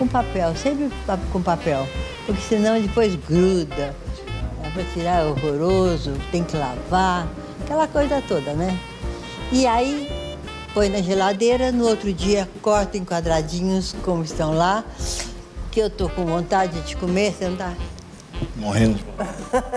com 0.01 0.09
papel, 0.09 0.57
sempre 0.57 0.91
com 1.31 1.43
papel, 1.43 1.87
porque 2.25 2.41
senão 2.41 2.81
depois 2.81 3.15
gruda. 3.17 3.95
É 4.65 4.71
para 4.73 4.83
tirar 4.95 5.21
é 5.21 5.27
horroroso, 5.27 6.15
tem 6.33 6.43
que 6.43 6.57
lavar, 6.57 7.29
aquela 7.63 7.87
coisa 7.87 8.23
toda, 8.27 8.55
né? 8.55 8.79
E 9.53 9.67
aí 9.67 10.09
põe 10.73 10.89
na 10.89 11.03
geladeira, 11.03 11.71
no 11.71 11.87
outro 11.87 12.11
dia 12.15 12.49
corta 12.63 12.97
em 12.97 13.05
quadradinhos 13.05 13.95
como 14.03 14.25
estão 14.25 14.55
lá, 14.55 14.83
que 15.71 15.81
eu 15.81 15.91
tô 15.91 16.09
com 16.09 16.25
vontade 16.25 16.81
de 16.81 16.97
comer, 16.97 17.35
você 17.35 17.49
não 17.49 17.57
tá? 17.57 17.75
Morrendo 18.57 18.95
de 18.99 19.05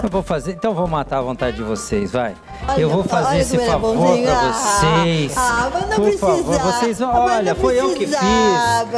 Eu 0.04 0.10
vou 0.10 0.22
fazer, 0.24 0.52
então 0.54 0.74
vou 0.74 0.88
matar 0.88 1.18
a 1.20 1.22
vontade 1.22 1.58
de 1.58 1.64
vocês, 1.64 2.12
vai. 2.12 2.36
Olha, 2.68 2.80
eu 2.82 2.90
vou 2.90 3.04
fazer 3.04 3.28
olha 3.30 3.40
esse 3.42 3.58
é 3.58 3.66
favor 3.66 3.96
bonzinho. 3.96 4.26
pra 4.26 4.34
Ah, 4.40 4.52
vocês. 4.54 5.34
Ah, 5.38 5.70
mas 5.74 5.82
não 5.90 5.96
Por 5.96 6.04
precisava. 6.06 6.38
favor, 6.38 6.60
vocês, 6.60 7.00
Mas 7.00 7.16
olha, 7.16 7.56
foi 7.56 7.80
eu 7.80 7.90
que 7.94 8.06
fiz. 8.08 8.16
precisava. 8.18 8.98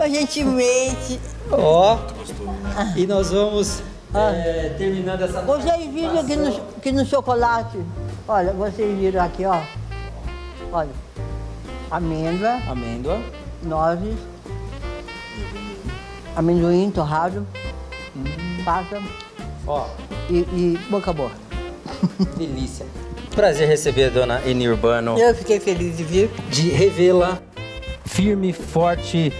Ah. 0.00 0.04
A 0.04 0.08
gente 0.08 0.44
mente. 0.44 1.20
Ó, 1.52 1.98
e 2.96 3.06
nós 3.06 3.30
vamos 3.30 3.82
é, 4.14 4.74
terminando 4.78 5.22
essa 5.22 5.40
Vocês 5.42 5.92
viram 5.92 6.18
aqui 6.20 6.36
no, 6.36 6.48
aqui 6.76 6.92
no 6.92 7.04
chocolate. 7.06 7.78
Olha, 8.28 8.52
vocês 8.52 8.98
viram 8.98 9.24
aqui, 9.24 9.44
ó. 9.44 9.60
Olha. 10.72 10.90
Amêndoa, 11.90 12.58
amêndoa. 12.68 13.18
nozes, 13.64 14.14
amendoim 16.36 16.90
torrado, 16.90 17.44
Ó, 19.66 19.86
e, 20.28 20.38
e 20.38 20.80
boca 20.90 21.10
a 21.10 21.14
boca. 21.14 21.34
delícia. 22.36 22.86
Prazer 23.34 23.68
receber 23.68 24.06
a 24.06 24.08
dona 24.10 24.42
Eni 24.46 24.68
Urbano, 24.68 25.18
Eu 25.18 25.34
fiquei 25.34 25.60
feliz 25.60 25.96
de 25.96 26.04
vir. 26.04 26.30
de 26.50 26.68
revê-la 26.70 27.38
firme, 28.04 28.52
forte 28.52 29.32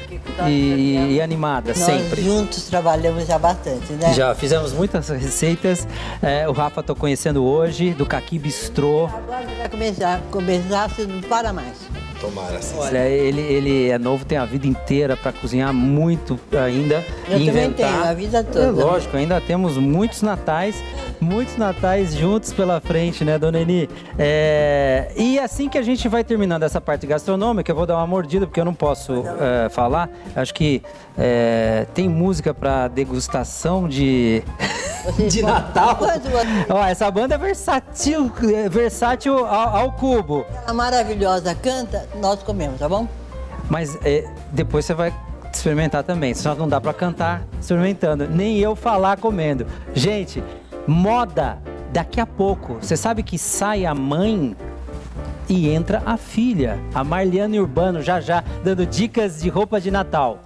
e, 0.47 1.15
e 1.17 1.21
animada, 1.21 1.71
Nós 1.71 1.79
sempre. 1.79 2.23
juntos 2.23 2.69
trabalhamos 2.69 3.27
já 3.27 3.37
bastante, 3.37 3.93
né? 3.95 4.15
Já 4.15 4.33
fizemos 4.35 4.73
muitas 4.73 5.09
receitas. 5.09 5.87
É, 6.23 6.49
o 6.49 6.53
Rafa 6.53 6.83
tô 6.83 6.95
conhecendo 6.95 7.45
hoje, 7.45 7.91
do 7.93 8.07
Caqui 8.07 8.39
Bistrô. 8.39 9.07
Agora 9.07 9.45
vai 9.59 9.69
começar, 9.69 10.21
começar, 10.31 10.89
você 10.89 11.05
não 11.05 11.21
para 11.21 11.53
mais. 11.53 11.77
Tomara, 12.21 12.59
assim. 12.59 12.77
Olha, 12.79 13.09
ele, 13.09 13.41
ele 13.41 13.89
é 13.89 13.99
novo, 13.99 14.25
tem 14.25 14.37
a 14.37 14.45
vida 14.45 14.67
inteira 14.67 15.17
para 15.17 15.33
cozinhar 15.33 15.73
muito 15.73 16.39
ainda. 16.53 17.05
Eu 17.29 17.39
e 17.39 17.47
também 17.47 17.65
inventar. 17.65 17.91
tenho, 17.91 18.05
a 18.05 18.15
vida 18.15 18.45
toda. 18.45 18.67
É 18.81 18.85
lógico, 18.85 19.17
ainda 19.17 19.41
temos 19.41 19.77
muitos 19.79 20.21
natais, 20.21 20.77
muitos 21.21 21.57
natais 21.57 22.15
juntos 22.15 22.53
pela 22.53 22.81
frente, 22.81 23.25
né, 23.25 23.39
dona 23.39 23.61
Eni? 23.61 23.89
É, 24.19 25.13
e 25.17 25.39
assim 25.39 25.69
que 25.69 25.77
a 25.79 25.83
gente 25.83 26.09
vai 26.09 26.25
terminando 26.25 26.63
essa 26.63 26.81
parte 26.81 27.07
gastronômica, 27.07 27.71
eu 27.71 27.77
vou 27.77 27.87
dar 27.87 27.97
uma 27.97 28.07
mordida, 28.07 28.47
porque 28.47 28.61
eu 28.61 28.65
não 28.65 28.75
posso 28.75 29.25
é, 29.39 29.69
falar. 29.69 30.09
Acho 30.35 30.55
que 30.55 30.83
é, 31.19 31.87
tem 31.95 32.09
música 32.09 32.55
para 32.55 32.89
degustação 32.89 33.89
de, 33.89 34.43
de 35.29 35.43
Natal. 35.43 35.99
Ó, 36.69 36.85
essa 36.87 37.11
banda 37.11 37.35
é 37.35 37.39
versátil, 37.39 38.33
é 38.55 38.69
versátil 38.69 39.45
ao- 39.47 39.77
ao 39.77 39.93
cubo. 39.93 40.45
A 40.67 40.73
maravilhosa 40.73 41.55
canta, 41.55 42.09
nós 42.21 42.43
comemos, 42.43 42.79
tá 42.79 42.89
bom? 42.89 43.07
Mas 43.69 43.97
é, 44.05 44.25
depois 44.51 44.85
você 44.85 44.95
vai 44.95 45.13
experimentar 45.53 46.03
também. 46.03 46.33
Senão 46.35 46.55
não 46.57 46.69
dá 46.69 46.81
pra 46.81 46.93
cantar 46.93 47.43
experimentando. 47.61 48.27
Nem 48.29 48.59
eu 48.59 48.75
falar 48.75 49.17
comendo. 49.19 49.67
Gente, 49.95 50.43
moda 50.91 51.59
daqui 51.93 52.21
a 52.21 52.27
pouco. 52.27 52.79
Você 52.81 52.97
sabe 52.97 53.23
que 53.23 53.39
sai 53.39 53.87
a 53.87 53.95
mãe 53.95 54.57
e 55.49 55.69
entra 55.69 56.03
a 56.05 56.17
filha. 56.17 56.79
A 56.93 57.05
Marliane 57.05 57.61
Urbano 57.61 58.03
já 58.03 58.21
já 58.21 58.43
dando 58.65 58.85
dicas 58.85 59.41
de 59.41 59.49
roupa 59.49 59.81
de 59.81 59.91
Natal. 59.91 60.41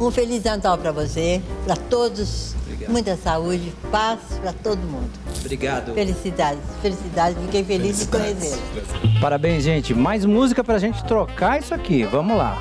Um 0.00 0.10
feliz 0.10 0.44
Natal 0.44 0.78
para 0.78 0.90
você, 0.90 1.42
para 1.66 1.76
todos. 1.76 2.56
Muita 2.88 3.16
saúde, 3.16 3.72
paz 3.90 4.20
para 4.40 4.52
todo 4.52 4.78
mundo. 4.78 5.10
Obrigado. 5.40 5.92
Felicidades, 5.92 6.60
felicidades. 6.80 7.36
Fiquei 7.44 7.64
feliz 7.64 7.98
de 7.98 8.06
conhecê-lo. 8.06 8.62
Parabéns, 9.20 9.64
gente. 9.64 9.92
Mais 9.94 10.24
música 10.24 10.64
pra 10.64 10.78
gente 10.78 11.04
trocar 11.04 11.58
isso 11.58 11.74
aqui. 11.74 12.04
Vamos 12.04 12.38
lá. 12.38 12.56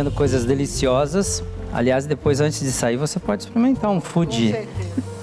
Fazendo 0.00 0.10
coisas 0.10 0.44
deliciosas. 0.44 1.44
Aliás, 1.72 2.06
depois, 2.06 2.40
antes 2.40 2.60
de 2.60 2.72
sair, 2.72 2.96
você 2.96 3.20
pode 3.20 3.42
experimentar 3.42 3.90
um 3.90 4.00
food 4.00 4.56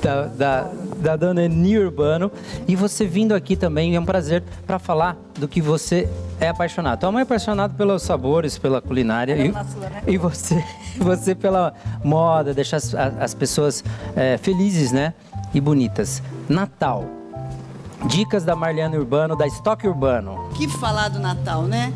da, 0.02 0.26
da, 0.26 0.72
da 0.98 1.16
dona 1.16 1.44
Eni 1.44 1.78
Urbano. 1.78 2.32
E 2.68 2.76
você 2.76 3.06
vindo 3.06 3.34
aqui 3.34 3.56
também, 3.56 3.96
é 3.96 4.00
um 4.00 4.06
prazer 4.06 4.44
para 4.66 4.78
falar 4.78 5.18
do 5.36 5.48
que 5.48 5.62
você 5.62 6.08
é 6.40 6.50
apaixonado. 6.50 7.00
Tua 7.00 7.12
mãe 7.12 7.22
é 7.22 7.24
apaixonada 7.24 7.74
pelos 7.74 8.04
sabores, 8.04 8.58
pela 8.58 8.80
culinária. 8.80 9.34
É 9.34 9.48
e, 9.48 9.52
sua, 9.52 9.90
né? 9.90 10.04
e 10.06 10.18
você, 10.18 10.64
você 10.98 11.34
pela 11.34 11.74
moda, 12.04 12.54
deixar 12.54 12.78
as, 12.78 12.94
as 12.94 13.34
pessoas 13.34 13.84
é, 14.16 14.38
felizes, 14.38 14.92
né? 14.92 15.14
E 15.54 15.60
bonitas. 15.60 16.22
Natal. 16.48 17.04
Dicas 18.06 18.44
da 18.44 18.56
Marliana 18.56 18.96
Urbano, 18.96 19.36
da 19.36 19.48
Estoque 19.48 19.88
Urbano. 19.88 20.50
que 20.56 20.68
falar 20.68 21.10
do 21.10 21.20
Natal, 21.20 21.64
né? 21.64 21.92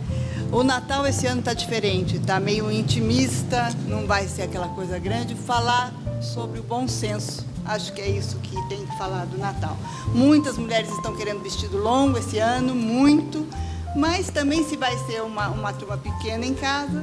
O 0.51 0.63
Natal 0.63 1.07
esse 1.07 1.25
ano 1.25 1.41
tá 1.41 1.53
diferente, 1.53 2.19
tá 2.19 2.37
meio 2.37 2.69
intimista, 2.69 3.69
não 3.87 4.05
vai 4.05 4.27
ser 4.27 4.41
aquela 4.41 4.67
coisa 4.67 4.99
grande. 4.99 5.33
Falar 5.33 5.93
sobre 6.21 6.59
o 6.59 6.63
bom 6.63 6.89
senso, 6.89 7.45
acho 7.63 7.93
que 7.93 8.01
é 8.01 8.09
isso 8.09 8.35
que 8.39 8.55
tem 8.67 8.85
que 8.85 8.97
falar 8.97 9.25
do 9.27 9.37
Natal. 9.37 9.77
Muitas 10.13 10.57
mulheres 10.57 10.89
estão 10.89 11.15
querendo 11.15 11.41
vestido 11.41 11.77
longo 11.77 12.17
esse 12.17 12.37
ano, 12.37 12.75
muito, 12.75 13.47
mas 13.95 14.29
também 14.29 14.67
se 14.67 14.75
vai 14.75 14.97
ser 15.05 15.21
uma, 15.23 15.47
uma 15.47 15.71
turma 15.71 15.97
pequena 15.97 16.45
em 16.45 16.53
casa, 16.53 17.01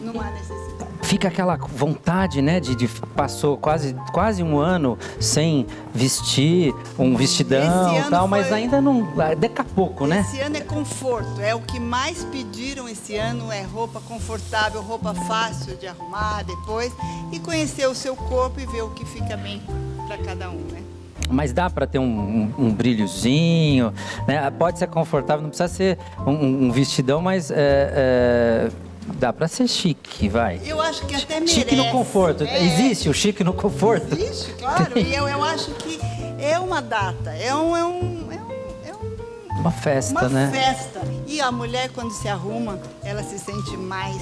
não 0.00 0.18
há 0.18 0.30
necessidade. 0.30 0.93
Fica 1.04 1.28
aquela 1.28 1.56
vontade, 1.56 2.40
né? 2.40 2.58
De, 2.58 2.74
de 2.74 2.88
passou 3.14 3.56
quase, 3.56 3.94
quase 4.12 4.42
um 4.42 4.58
ano 4.58 4.98
sem 5.20 5.66
vestir 5.94 6.74
um 6.98 7.14
vestidão 7.16 7.96
Esse 7.96 8.06
e 8.06 8.10
tal, 8.10 8.26
mas 8.26 8.48
foi- 8.48 8.56
ainda 8.58 8.80
não. 8.80 9.06
Daqui 9.38 9.60
a 9.60 9.64
pouco, 9.64 10.06
né? 10.06 10.20
Esse 10.26 10.40
ano 10.40 10.56
é 10.56 10.60
conforto, 10.60 11.40
é 11.40 11.54
o 11.54 11.60
que 11.60 11.78
mais 11.78 12.24
pediram 12.24 12.88
esse 12.88 13.16
ano 13.16 13.52
é 13.52 13.62
roupa 13.62 14.00
confortável, 14.00 14.80
roupa 14.82 15.14
fácil 15.14 15.76
de 15.76 15.86
arrumar 15.86 16.42
depois 16.42 16.92
e 17.30 17.38
conhecer 17.38 17.86
o 17.86 17.94
seu 17.94 18.16
corpo 18.16 18.58
e 18.58 18.66
ver 18.66 18.82
o 18.82 18.90
que 18.90 19.04
fica 19.04 19.36
bem 19.36 19.62
para 20.08 20.16
cada 20.18 20.50
um, 20.50 20.56
né? 20.72 20.82
Mas 21.30 21.52
dá 21.52 21.70
para 21.70 21.86
ter 21.86 21.98
um, 21.98 22.04
um- 22.04 22.54
um 22.66 22.72
brilhozinho, 22.72 23.92
né? 24.26 24.50
Pode 24.50 24.78
ser 24.78 24.86
confortável, 24.88 25.42
não 25.42 25.48
precisa 25.50 25.68
ser 25.68 25.98
um, 26.26 26.66
um 26.66 26.70
vestidão, 26.72 27.20
mas 27.22 27.50
é, 27.50 27.54
é, 27.56 28.70
dá 29.18 29.32
para 29.32 29.46
ser 29.48 29.68
chique, 29.68 30.28
vai. 30.28 30.60
Eu 30.64 30.80
acho 30.80 31.04
que 31.06 31.14
até 31.14 31.34
merece. 31.34 31.54
Chique 31.54 31.76
no 31.76 31.90
conforto. 31.90 32.44
É, 32.44 32.62
Existe 32.64 33.08
o 33.08 33.14
chique 33.14 33.44
no 33.44 33.52
conforto? 33.52 34.14
Existe, 34.14 34.52
claro. 34.54 34.98
E 34.98 35.12
eu, 35.14 35.28
eu 35.28 35.42
acho 35.44 35.70
que 35.72 35.98
é 36.38 36.58
uma 36.58 36.80
data, 36.80 37.30
é 37.34 37.54
um, 37.54 37.76
é 37.76 37.84
um, 37.84 38.28
é 38.32 38.92
um- 38.94 39.60
Uma 39.60 39.70
festa, 39.70 40.12
uma 40.20 40.28
né? 40.28 40.50
festa. 40.52 41.00
E 41.26 41.40
a 41.40 41.50
mulher, 41.50 41.90
quando 41.94 42.10
se 42.12 42.28
arruma, 42.28 42.78
ela 43.02 43.22
se 43.22 43.38
sente 43.38 43.76
mais 43.76 44.20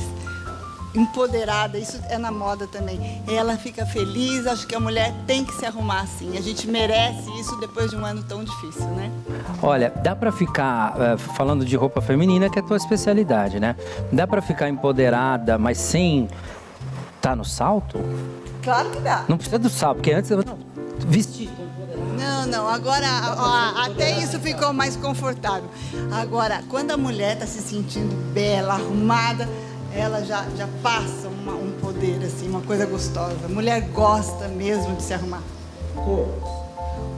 empoderada. 0.95 1.79
Isso 1.79 2.01
é 2.09 2.19
na 2.19 2.31
moda 2.31 2.67
também. 2.67 3.23
Ela 3.29 3.57
fica 3.57 3.87
feliz. 3.87 4.47
Acho 4.47 4.67
que 4.67 4.75
a 4.75 4.81
mulher 4.81 5.13
tem 5.27 5.45
que 5.45 5.55
se 5.55 5.65
arrumar 5.65 6.03
assim. 6.03 6.37
A 6.37 6.41
gente 6.41 6.69
merece 6.69 7.31
isso 7.41 7.59
depois 7.61 7.91
de 7.91 7.97
um 7.97 8.05
ano 8.05 8.23
tão 8.23 8.45
difícil, 8.45 8.87
né? 8.89 9.11
Olha, 9.63 9.91
dá 10.03 10.15
pra 10.15 10.33
ficar 10.33 10.95
eh, 10.99 11.17
falando 11.17 11.65
de 11.65 11.77
roupa 11.77 12.01
feminina, 12.01 12.51
que 12.51 12.59
é 12.59 12.63
a 12.63 12.65
tua 12.65 12.77
especialidade, 12.77 13.59
né? 13.59 13.77
Dá 14.11 14.27
pra 14.27 14.43
ficar 14.43 14.69
empoderada, 14.69 15.59
mas 15.59 15.79
sem 15.79 16.29
tá 17.21 17.37
no 17.37 17.45
salto? 17.45 18.01
Claro 18.63 18.91
que 18.91 19.01
dá. 19.01 19.25
Não 19.29 19.37
precisa 19.37 19.59
do 19.59 19.71
salto, 19.71 19.97
porque 19.97 20.13
antes 20.13 20.31
não, 20.31 20.59
vestir. 21.07 21.51
Não, 22.19 22.47
não. 22.47 22.69
Agora, 22.69 23.07
ó, 23.37 23.85
até 23.85 24.19
isso 24.19 24.39
ficou 24.39 24.73
mais 24.73 24.97
confortável. 24.97 25.69
Agora, 26.13 26.63
quando 26.69 26.91
a 26.91 26.97
mulher 26.97 27.35
está 27.35 27.47
se 27.47 27.61
sentindo 27.61 28.15
bela, 28.33 28.75
arrumada, 28.75 29.49
ela 29.95 30.25
já, 30.25 30.47
já 30.57 30.69
passa 30.83 31.29
uma- 31.29 31.55
um 31.55 31.73
poder, 31.81 32.19
assim, 32.25 32.49
uma 32.49 32.61
coisa 32.63 32.87
gostosa. 32.87 33.37
A 33.45 33.49
mulher 33.49 33.81
gosta 33.93 34.49
mesmo 34.49 34.97
de 34.97 35.03
se 35.03 35.13
arrumar. 35.15 35.43
Cor. 35.95 36.29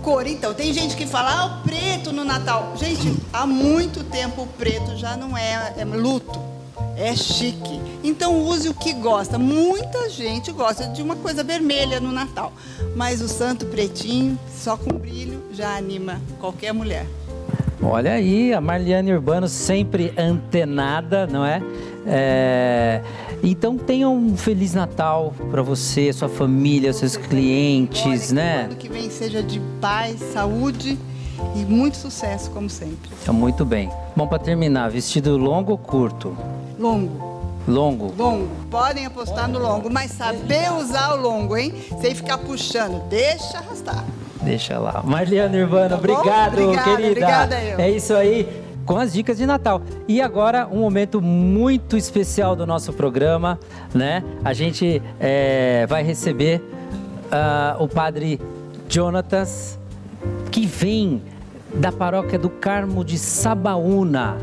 Cor, 0.02 0.26
então. 0.26 0.52
Tem 0.52 0.72
gente 0.72 0.96
que 0.96 1.06
fala, 1.06 1.30
ah, 1.30 1.46
o 1.46 1.62
preto 1.62 2.12
no 2.12 2.24
Natal. 2.24 2.74
Gente, 2.76 3.16
há 3.32 3.46
muito 3.46 4.04
tempo 4.04 4.42
o 4.42 4.46
preto 4.46 4.96
já 4.96 5.16
não 5.16 5.36
é, 5.36 5.74
é 5.78 5.84
luto. 5.84 6.38
É 6.96 7.14
chique. 7.16 7.80
Então 8.04 8.40
use 8.44 8.68
o 8.68 8.74
que 8.74 8.92
gosta. 8.92 9.38
Muita 9.38 10.08
gente 10.10 10.52
gosta 10.52 10.86
de 10.88 11.02
uma 11.02 11.16
coisa 11.16 11.42
vermelha 11.42 11.98
no 11.98 12.12
Natal. 12.12 12.52
Mas 12.94 13.20
o 13.20 13.28
santo 13.28 13.66
pretinho, 13.66 14.38
só 14.56 14.76
com 14.76 14.92
brilho, 14.96 15.42
já 15.52 15.76
anima 15.76 16.20
qualquer 16.38 16.72
mulher. 16.72 17.06
Olha 17.82 18.12
aí, 18.12 18.52
a 18.54 18.60
Marliane 18.60 19.12
Urbano 19.12 19.48
sempre 19.48 20.14
antenada, 20.16 21.26
não 21.26 21.44
é? 21.44 21.60
É, 22.06 23.00
Então 23.42 23.76
tenha 23.76 24.08
um 24.08 24.36
Feliz 24.36 24.74
Natal 24.74 25.34
pra 25.50 25.62
você, 25.62 26.12
sua 26.12 26.28
família, 26.28 26.92
seus 26.92 27.16
clientes, 27.16 28.32
né? 28.32 28.68
Que 28.78 28.88
vem 28.88 29.10
seja 29.10 29.42
de 29.42 29.60
paz, 29.80 30.18
saúde 30.32 30.98
e 31.54 31.58
muito 31.64 31.96
sucesso, 31.96 32.50
como 32.50 32.70
sempre. 32.70 33.10
Tá 33.24 33.32
Muito 33.32 33.64
bem. 33.64 33.90
Bom, 34.16 34.26
pra 34.26 34.38
terminar, 34.38 34.90
vestido 34.90 35.36
longo 35.36 35.72
ou 35.72 35.78
curto? 35.78 36.36
Longo, 36.78 37.34
Longo. 37.68 38.12
longo. 38.16 38.48
Podem 38.70 39.06
apostar 39.06 39.48
no 39.48 39.58
longo, 39.58 39.90
mas 39.90 40.10
saber 40.12 40.72
usar 40.72 41.14
o 41.14 41.20
longo, 41.20 41.56
hein? 41.56 41.72
Sem 42.00 42.14
ficar 42.14 42.38
puxando. 42.38 43.02
Deixa 43.08 43.58
arrastar. 43.58 44.04
Deixa 44.42 44.78
lá. 44.78 45.02
Marliane 45.04 45.62
Urbano, 45.62 45.88
Tá 45.90 45.94
obrigado, 45.96 46.52
Obrigada, 46.58 46.82
querida. 46.90 47.10
obrigada 47.10 47.62
eu. 47.62 47.78
É 47.80 47.90
isso 47.90 48.12
aí, 48.14 48.63
com 48.84 48.96
as 48.96 49.12
dicas 49.12 49.38
de 49.38 49.46
Natal. 49.46 49.82
E 50.06 50.20
agora, 50.20 50.68
um 50.70 50.80
momento 50.80 51.20
muito 51.20 51.96
especial 51.96 52.54
do 52.54 52.66
nosso 52.66 52.92
programa, 52.92 53.58
né? 53.94 54.22
A 54.44 54.52
gente 54.52 55.02
é, 55.18 55.86
vai 55.88 56.02
receber 56.02 56.62
ah, 57.30 57.76
o 57.78 57.88
padre 57.88 58.40
Jonatas, 58.88 59.78
que 60.50 60.66
vem 60.66 61.22
da 61.74 61.90
paróquia 61.90 62.38
do 62.38 62.48
Carmo 62.48 63.04
de 63.04 63.18
Sabaúna. 63.18 64.36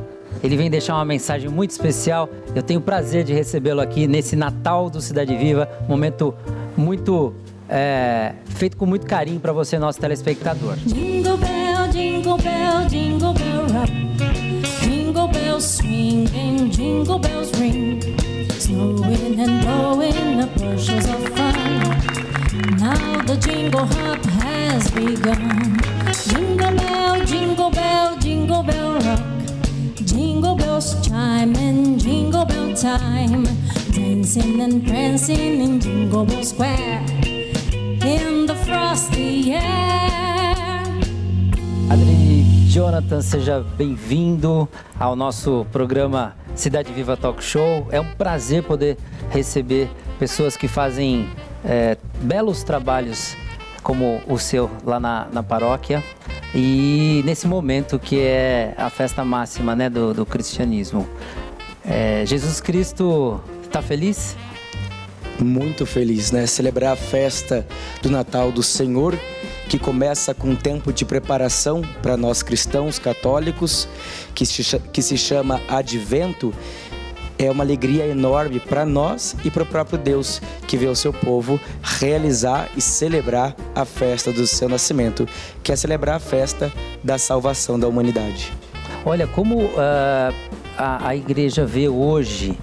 Ele 0.43 0.57
vem 0.57 0.69
deixar 0.69 0.95
uma 0.95 1.05
mensagem 1.05 1.49
muito 1.49 1.71
especial. 1.71 2.27
Eu 2.55 2.63
tenho 2.63 2.79
o 2.79 2.83
prazer 2.83 3.23
de 3.23 3.33
recebê-lo 3.33 3.79
aqui 3.79 4.07
nesse 4.07 4.35
Natal 4.35 4.89
do 4.89 4.99
Cidade 5.01 5.35
Viva, 5.35 5.69
momento 5.87 6.33
muito 6.75 7.33
é, 7.69 8.33
feito 8.47 8.75
com 8.75 8.85
muito 8.85 9.05
carinho 9.05 9.39
para 9.39 9.53
você, 9.53 9.77
nosso 9.77 9.99
telespectador. 9.99 10.75
Jingle 10.85 11.37
bell, 11.37 11.87
jingle 11.91 12.37
bell, 12.37 12.87
jingle 12.89 13.33
bell 13.33 13.50
bells 15.61 15.77
swing 15.77 16.27
and 16.29 16.71
jingle 16.71 17.19
bells 17.19 17.51
ring. 17.59 18.01
Snowing 18.49 19.39
and 19.39 19.61
blowing 19.61 20.41
up 20.41 20.53
bushels 20.55 21.07
of 21.07 21.21
fun. 21.35 21.81
Now 22.77 23.21
the 23.21 23.37
jingle 23.37 23.85
hop 23.85 24.25
has 24.41 24.89
begun. 24.91 25.79
Jingle 26.29 26.75
bell, 26.77 27.25
jingle 27.25 27.69
bell, 27.69 28.17
jingle 28.17 28.63
bell 28.63 28.93
rock. 29.01 29.23
Jingle 29.95 30.55
bells 30.55 31.07
chime 31.07 31.55
in 31.55 31.99
jingle 31.99 32.45
bell 32.45 32.73
time. 32.73 33.43
Dancing 33.91 34.61
and 34.61 34.87
prancing 34.87 35.61
in 35.61 35.79
Jingle 35.79 36.25
Bell 36.25 36.43
Square. 36.43 37.05
In 38.01 38.47
the 38.47 38.55
frosty 38.65 39.53
air. 39.53 39.81
Jonathan, 42.71 43.21
seja 43.21 43.59
bem-vindo 43.59 44.65
ao 44.97 45.13
nosso 45.13 45.67
programa 45.73 46.37
Cidade 46.55 46.93
Viva 46.93 47.17
Talk 47.17 47.43
Show. 47.43 47.85
É 47.91 47.99
um 47.99 48.13
prazer 48.13 48.63
poder 48.63 48.97
receber 49.29 49.89
pessoas 50.17 50.55
que 50.55 50.69
fazem 50.69 51.29
é, 51.65 51.97
belos 52.21 52.63
trabalhos 52.63 53.35
como 53.83 54.21
o 54.25 54.39
seu 54.39 54.71
lá 54.85 55.01
na, 55.01 55.27
na 55.33 55.43
paróquia 55.43 56.01
e 56.55 57.21
nesse 57.25 57.45
momento 57.45 57.99
que 57.99 58.21
é 58.21 58.73
a 58.77 58.89
festa 58.89 59.25
máxima 59.25 59.75
né, 59.75 59.89
do, 59.89 60.13
do 60.13 60.25
cristianismo. 60.25 61.05
É, 61.83 62.23
Jesus 62.25 62.61
Cristo 62.61 63.41
está 63.65 63.81
feliz? 63.81 64.37
muito 65.43 65.85
feliz, 65.85 66.31
né? 66.31 66.45
Celebrar 66.45 66.93
a 66.93 66.95
festa 66.95 67.65
do 68.01 68.09
Natal 68.09 68.51
do 68.51 68.61
Senhor, 68.61 69.17
que 69.71 69.79
começa 69.79 70.33
com 70.33 70.49
um 70.49 70.55
tempo 70.55 70.91
de 70.91 71.05
preparação 71.05 71.81
para 72.03 72.17
nós 72.17 72.43
cristãos 72.43 72.99
católicos, 72.99 73.87
que 74.35 74.45
se, 74.45 74.77
que 74.91 75.01
se 75.01 75.17
chama 75.17 75.61
Advento, 75.69 76.53
é 77.39 77.49
uma 77.49 77.63
alegria 77.63 78.05
enorme 78.05 78.59
para 78.59 78.85
nós 78.85 79.33
e 79.45 79.49
para 79.49 79.63
o 79.63 79.65
próprio 79.65 79.97
Deus, 79.97 80.41
que 80.67 80.75
vê 80.75 80.87
o 80.87 80.95
seu 80.95 81.13
povo 81.13 81.57
realizar 81.81 82.67
e 82.75 82.81
celebrar 82.81 83.55
a 83.73 83.85
festa 83.85 84.33
do 84.33 84.45
seu 84.45 84.67
nascimento, 84.67 85.25
que 85.63 85.71
é 85.71 85.75
celebrar 85.77 86.17
a 86.17 86.19
festa 86.19 86.69
da 87.01 87.17
salvação 87.17 87.79
da 87.79 87.87
humanidade. 87.87 88.51
Olha, 89.05 89.25
como 89.25 89.69
ah, 89.77 90.33
a, 90.77 91.07
a 91.07 91.15
igreja 91.15 91.65
vê 91.65 91.87
hoje 91.87 92.59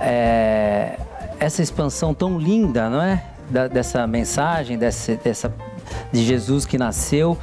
é, 0.00 1.00
essa 1.40 1.62
expansão 1.62 2.14
tão 2.14 2.38
linda, 2.38 2.88
não 2.88 3.02
é? 3.02 3.24
Da- 3.50 3.66
dessa 3.66 4.06
mensagem, 4.06 4.78
dessa, 4.78 5.52
de 6.12 6.24
Jesus 6.24 6.64
que 6.64 6.78
nasceu, 6.78 7.36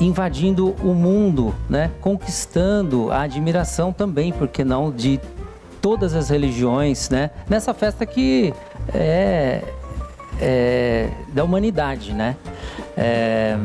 invadindo 0.00 0.74
o 0.82 0.94
mundo, 0.94 1.54
né? 1.68 1.90
Conquistando 2.00 3.10
a 3.10 3.22
admiração 3.22 3.92
também, 3.92 4.32
porque 4.32 4.64
não, 4.64 4.90
de 4.90 5.20
todas 5.80 6.14
as 6.14 6.28
religiões, 6.28 7.08
né? 7.10 7.30
Nessa 7.48 7.72
festa 7.74 8.04
que 8.04 8.52
é, 8.92 9.62
é 10.40 11.10
da 11.32 11.44
humanidade, 11.44 12.12
né? 12.12 12.36
É, 12.96 13.56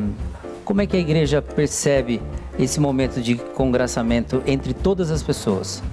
como 0.64 0.82
é 0.82 0.88
que 0.88 0.96
a 0.96 1.00
igreja 1.00 1.42
percebe 1.42 2.22
esse 2.58 2.80
momento 2.80 3.22
de 3.22 3.36
congraçamento 3.36 4.42
entre 4.46 4.74
todas 4.74 5.12
as 5.12 5.22
pessoas? 5.22 5.84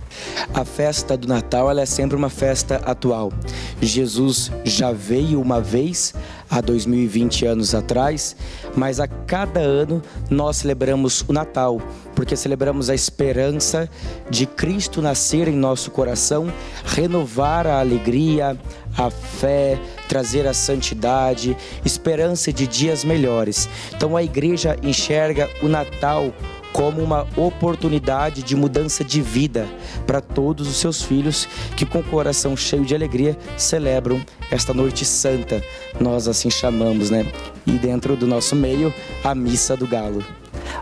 A 0.53 0.65
festa 0.65 1.17
do 1.17 1.29
Natal 1.29 1.71
ela 1.71 1.83
é 1.83 1.87
sempre 1.87 2.17
uma 2.17 2.31
festa 2.31 2.77
atual. 2.85 3.33
Jesus 3.81 4.51
já 4.65 4.93
veio 4.93 5.41
uma 5.41 5.61
vez 5.61 6.15
há 6.51 6.61
2020 6.61 7.47
anos 7.47 7.75
atrás, 7.75 8.35
mas 8.75 8.99
a 8.99 9.07
cada 9.07 9.61
ano 9.61 10.03
nós 10.29 10.57
celebramos 10.57 11.25
o 11.29 11.33
Natal, 11.33 11.81
porque 12.15 12.35
celebramos 12.35 12.91
a 12.91 12.95
esperança 12.95 13.89
de 14.29 14.47
Cristo 14.47 15.01
nascer 15.01 15.47
em 15.47 15.57
nosso 15.57 15.91
coração, 15.91 16.53
renovar 16.85 17.67
a 17.67 17.79
alegria, 17.79 18.59
a 18.99 19.11
fé, 19.11 19.79
trazer 20.09 20.47
a 20.47 20.53
santidade, 20.53 21.57
esperança 21.85 22.53
de 22.53 22.67
dias 22.67 23.05
melhores. 23.05 23.69
Então 23.95 24.17
a 24.17 24.23
igreja 24.23 24.77
enxerga 24.83 25.49
o 25.63 25.69
Natal 25.69 26.35
como 26.73 27.03
uma 27.03 27.27
oportunidade 27.37 28.43
de 28.43 28.55
mudança 28.57 29.05
de 29.05 29.21
vida 29.21 29.67
para 30.07 30.21
todos 30.21 30.69
os 30.69 30.77
seus 30.77 31.03
filhos 31.03 31.49
que, 31.77 31.85
com 31.85 31.99
o 31.99 32.05
coração 32.05 32.57
cheio 32.57 32.85
de 32.85 32.95
alegria, 32.95 33.37
celebram 33.57 34.21
esta 34.51 34.73
noite 34.73 35.05
santa, 35.05 35.63
nós 36.01 36.29
assim 36.29 36.51
chamamos, 36.51 37.11
né? 37.11 37.27
E 37.67 37.73
dentro 37.73 38.17
do 38.17 38.27
nosso 38.27 38.57
meio, 38.57 38.93
a 39.23 39.35
Missa 39.35 39.77
do 39.77 39.87
Galo. 39.87 40.25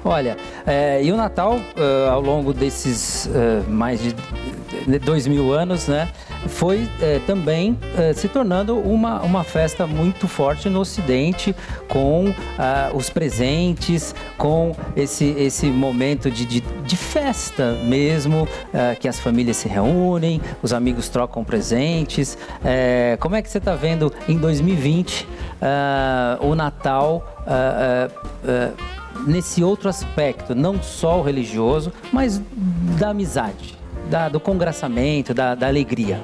Olha, 0.05 0.37
é, 0.67 1.03
e 1.03 1.11
o 1.13 1.17
Natal, 1.17 1.57
uh, 1.57 2.11
ao 2.11 2.21
longo 2.21 2.53
desses 2.53 3.27
uh, 3.27 3.69
mais 3.71 4.01
de 4.01 4.15
dois 5.05 5.27
mil 5.27 5.53
anos, 5.53 5.89
né? 5.89 6.09
foi 6.47 6.89
é, 7.01 7.21
também 7.27 7.77
é, 7.97 8.13
se 8.13 8.29
tornando 8.29 8.79
uma, 8.79 9.21
uma 9.23 9.43
festa 9.43 9.87
muito 9.87 10.29
forte 10.29 10.69
no 10.69 10.81
Ocidente, 10.81 11.55
com 11.89 12.33
ah, 12.59 12.91
os 12.95 13.11
presentes, 13.11 14.15
com 14.37 14.75
esse, 14.95 15.25
esse 15.25 15.67
momento 15.67 16.31
de, 16.31 16.45
de, 16.45 16.61
de 16.61 16.97
festa 16.97 17.73
mesmo, 17.85 18.47
ah, 18.73 18.95
que 18.95 19.09
as 19.09 19.19
famílias 19.19 19.57
se 19.57 19.69
reúnem, 19.69 20.41
os 20.63 20.73
amigos 20.73 21.09
trocam 21.09 21.43
presentes. 21.43 22.39
É, 22.65 23.17
como 23.21 23.35
é 23.35 23.43
que 23.43 23.51
você 23.51 23.59
está 23.59 23.75
vendo 23.75 24.13
em 24.29 24.37
2020 24.37 25.27
ah, 25.61 26.39
o 26.41 26.55
Natal? 26.55 27.35
nesse 29.27 29.65
outro 29.65 29.89
aspecto, 29.89 30.55
não 30.55 30.83
só 30.83 31.19
o 31.19 31.23
religioso, 31.23 31.91
mas 32.13 32.41
da 32.99 33.09
amizade 33.09 33.78
da, 34.09 34.29
do 34.29 34.41
congraçamento, 34.41 35.35
da, 35.35 35.55
da 35.55 35.67
alegria. 35.67 36.23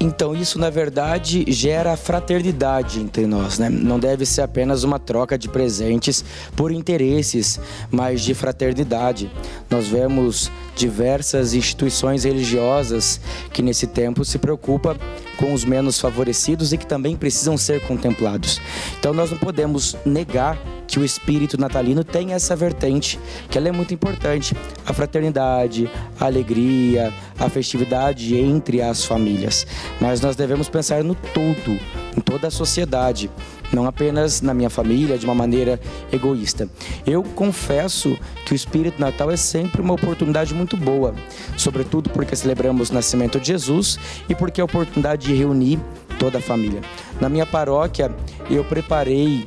Então, 0.00 0.34
isso 0.34 0.58
na 0.58 0.70
verdade 0.70 1.44
gera 1.48 1.96
fraternidade 1.96 3.00
entre 3.00 3.26
nós, 3.26 3.58
né? 3.58 3.70
Não 3.70 3.98
deve 3.98 4.26
ser 4.26 4.42
apenas 4.42 4.82
uma 4.82 4.98
troca 4.98 5.38
de 5.38 5.48
presentes 5.48 6.24
por 6.56 6.72
interesses, 6.72 7.60
mas 7.90 8.20
de 8.20 8.34
fraternidade. 8.34 9.30
Nós 9.70 9.86
vemos 9.86 10.50
diversas 10.76 11.54
instituições 11.54 12.24
religiosas 12.24 13.20
que 13.52 13.62
nesse 13.62 13.86
tempo 13.86 14.24
se 14.24 14.36
preocupam 14.36 14.96
com 15.36 15.52
os 15.52 15.64
menos 15.64 16.00
favorecidos 16.00 16.72
e 16.72 16.78
que 16.78 16.86
também 16.86 17.16
precisam 17.16 17.56
ser 17.56 17.80
contemplados. 17.86 18.60
Então, 18.98 19.12
nós 19.12 19.30
não 19.30 19.38
podemos 19.38 19.96
negar 20.04 20.58
que 20.86 20.98
o 20.98 21.04
espírito 21.04 21.58
natalino 21.58 22.04
tem 22.04 22.32
essa 22.32 22.54
vertente, 22.54 23.18
que 23.50 23.58
ela 23.58 23.68
é 23.68 23.72
muito 23.72 23.92
importante, 23.94 24.54
a 24.86 24.92
fraternidade, 24.92 25.90
a 26.20 26.26
alegria, 26.26 27.12
a 27.38 27.48
festividade 27.48 28.36
entre 28.36 28.80
as 28.80 29.04
famílias. 29.04 29.66
Mas 30.00 30.20
nós 30.20 30.36
devemos 30.36 30.68
pensar 30.68 31.02
no 31.02 31.14
todo, 31.14 31.78
em 32.16 32.20
toda 32.20 32.48
a 32.48 32.50
sociedade, 32.50 33.30
não 33.74 33.86
apenas 33.86 34.40
na 34.40 34.54
minha 34.54 34.70
família 34.70 35.18
de 35.18 35.24
uma 35.24 35.34
maneira 35.34 35.80
egoísta. 36.12 36.68
Eu 37.06 37.22
confesso 37.22 38.16
que 38.46 38.52
o 38.52 38.54
espírito 38.54 39.00
natal 39.00 39.30
é 39.30 39.36
sempre 39.36 39.80
uma 39.80 39.94
oportunidade 39.94 40.54
muito 40.54 40.76
boa, 40.76 41.14
sobretudo 41.56 42.10
porque 42.10 42.36
celebramos 42.36 42.90
o 42.90 42.94
nascimento 42.94 43.40
de 43.40 43.48
Jesus 43.48 43.98
e 44.28 44.34
porque 44.34 44.60
é 44.60 44.62
a 44.62 44.64
oportunidade 44.64 45.26
de 45.26 45.34
reunir 45.34 45.78
toda 46.18 46.38
a 46.38 46.40
família. 46.40 46.80
Na 47.20 47.28
minha 47.28 47.46
paróquia, 47.46 48.14
eu 48.50 48.64
preparei 48.64 49.46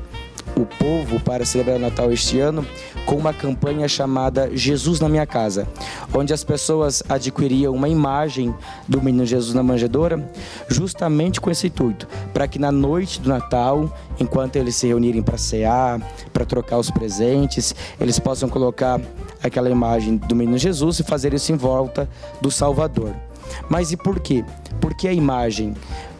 o 0.55 0.65
povo 0.65 1.19
para 1.19 1.45
celebrar 1.45 1.77
o 1.77 1.79
Natal 1.79 2.11
este 2.11 2.39
ano 2.39 2.65
com 3.05 3.15
uma 3.15 3.33
campanha 3.33 3.87
chamada 3.87 4.49
Jesus 4.55 4.99
na 4.99 5.07
Minha 5.07 5.25
Casa, 5.25 5.67
onde 6.13 6.33
as 6.33 6.43
pessoas 6.43 7.01
adquiriam 7.07 7.73
uma 7.73 7.87
imagem 7.87 8.53
do 8.87 9.01
menino 9.01 9.25
Jesus 9.25 9.53
na 9.53 9.63
manjedoura, 9.63 10.29
justamente 10.67 11.39
com 11.39 11.49
esse 11.49 11.67
intuito, 11.67 12.07
para 12.33 12.47
que 12.47 12.59
na 12.59 12.71
noite 12.71 13.21
do 13.21 13.29
Natal, 13.29 13.91
enquanto 14.19 14.57
eles 14.57 14.75
se 14.75 14.87
reunirem 14.87 15.21
para 15.21 15.37
cear, 15.37 16.01
para 16.33 16.45
trocar 16.45 16.77
os 16.77 16.91
presentes, 16.91 17.73
eles 17.99 18.19
possam 18.19 18.49
colocar 18.49 18.99
aquela 19.41 19.69
imagem 19.69 20.17
do 20.17 20.35
menino 20.35 20.57
Jesus 20.57 20.99
e 20.99 21.03
fazer 21.03 21.33
isso 21.33 21.51
em 21.51 21.55
volta 21.55 22.09
do 22.41 22.51
Salvador. 22.51 23.13
Mas 23.69 23.91
e 23.91 23.97
por 23.97 24.19
quê? 24.19 24.43
Porque 24.81 25.07
a 25.07 25.13
imagem 25.13 25.73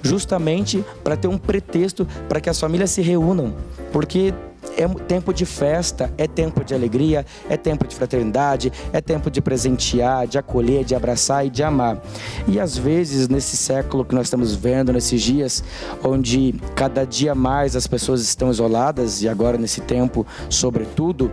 justamente 0.07 0.83
para 1.03 1.15
ter 1.15 1.27
um 1.27 1.37
pretexto 1.37 2.07
para 2.27 2.39
que 2.39 2.49
as 2.49 2.59
famílias 2.59 2.91
se 2.91 3.01
reúnam, 3.01 3.53
porque 3.91 4.33
é 4.75 4.87
tempo 4.87 5.33
de 5.33 5.45
festa, 5.45 6.11
é 6.17 6.27
tempo 6.27 6.63
de 6.63 6.73
alegria, 6.73 7.25
é 7.49 7.57
tempo 7.57 7.87
de 7.87 7.95
fraternidade, 7.95 8.71
é 8.93 9.01
tempo 9.01 9.31
de 9.31 9.41
presentear, 9.41 10.27
de 10.27 10.37
acolher, 10.37 10.83
de 10.83 10.93
abraçar 10.93 11.45
e 11.45 11.49
de 11.49 11.63
amar. 11.63 12.01
E 12.47 12.59
às 12.59 12.77
vezes, 12.77 13.27
nesse 13.27 13.57
século 13.57 14.05
que 14.05 14.13
nós 14.13 14.27
estamos 14.27 14.53
vendo, 14.53 14.93
nesses 14.93 15.21
dias, 15.21 15.63
onde 16.03 16.55
cada 16.75 17.05
dia 17.05 17.33
mais 17.33 17.75
as 17.75 17.87
pessoas 17.87 18.21
estão 18.21 18.51
isoladas, 18.51 19.21
e 19.21 19.29
agora 19.29 19.57
nesse 19.57 19.81
tempo, 19.81 20.25
sobretudo, 20.49 21.31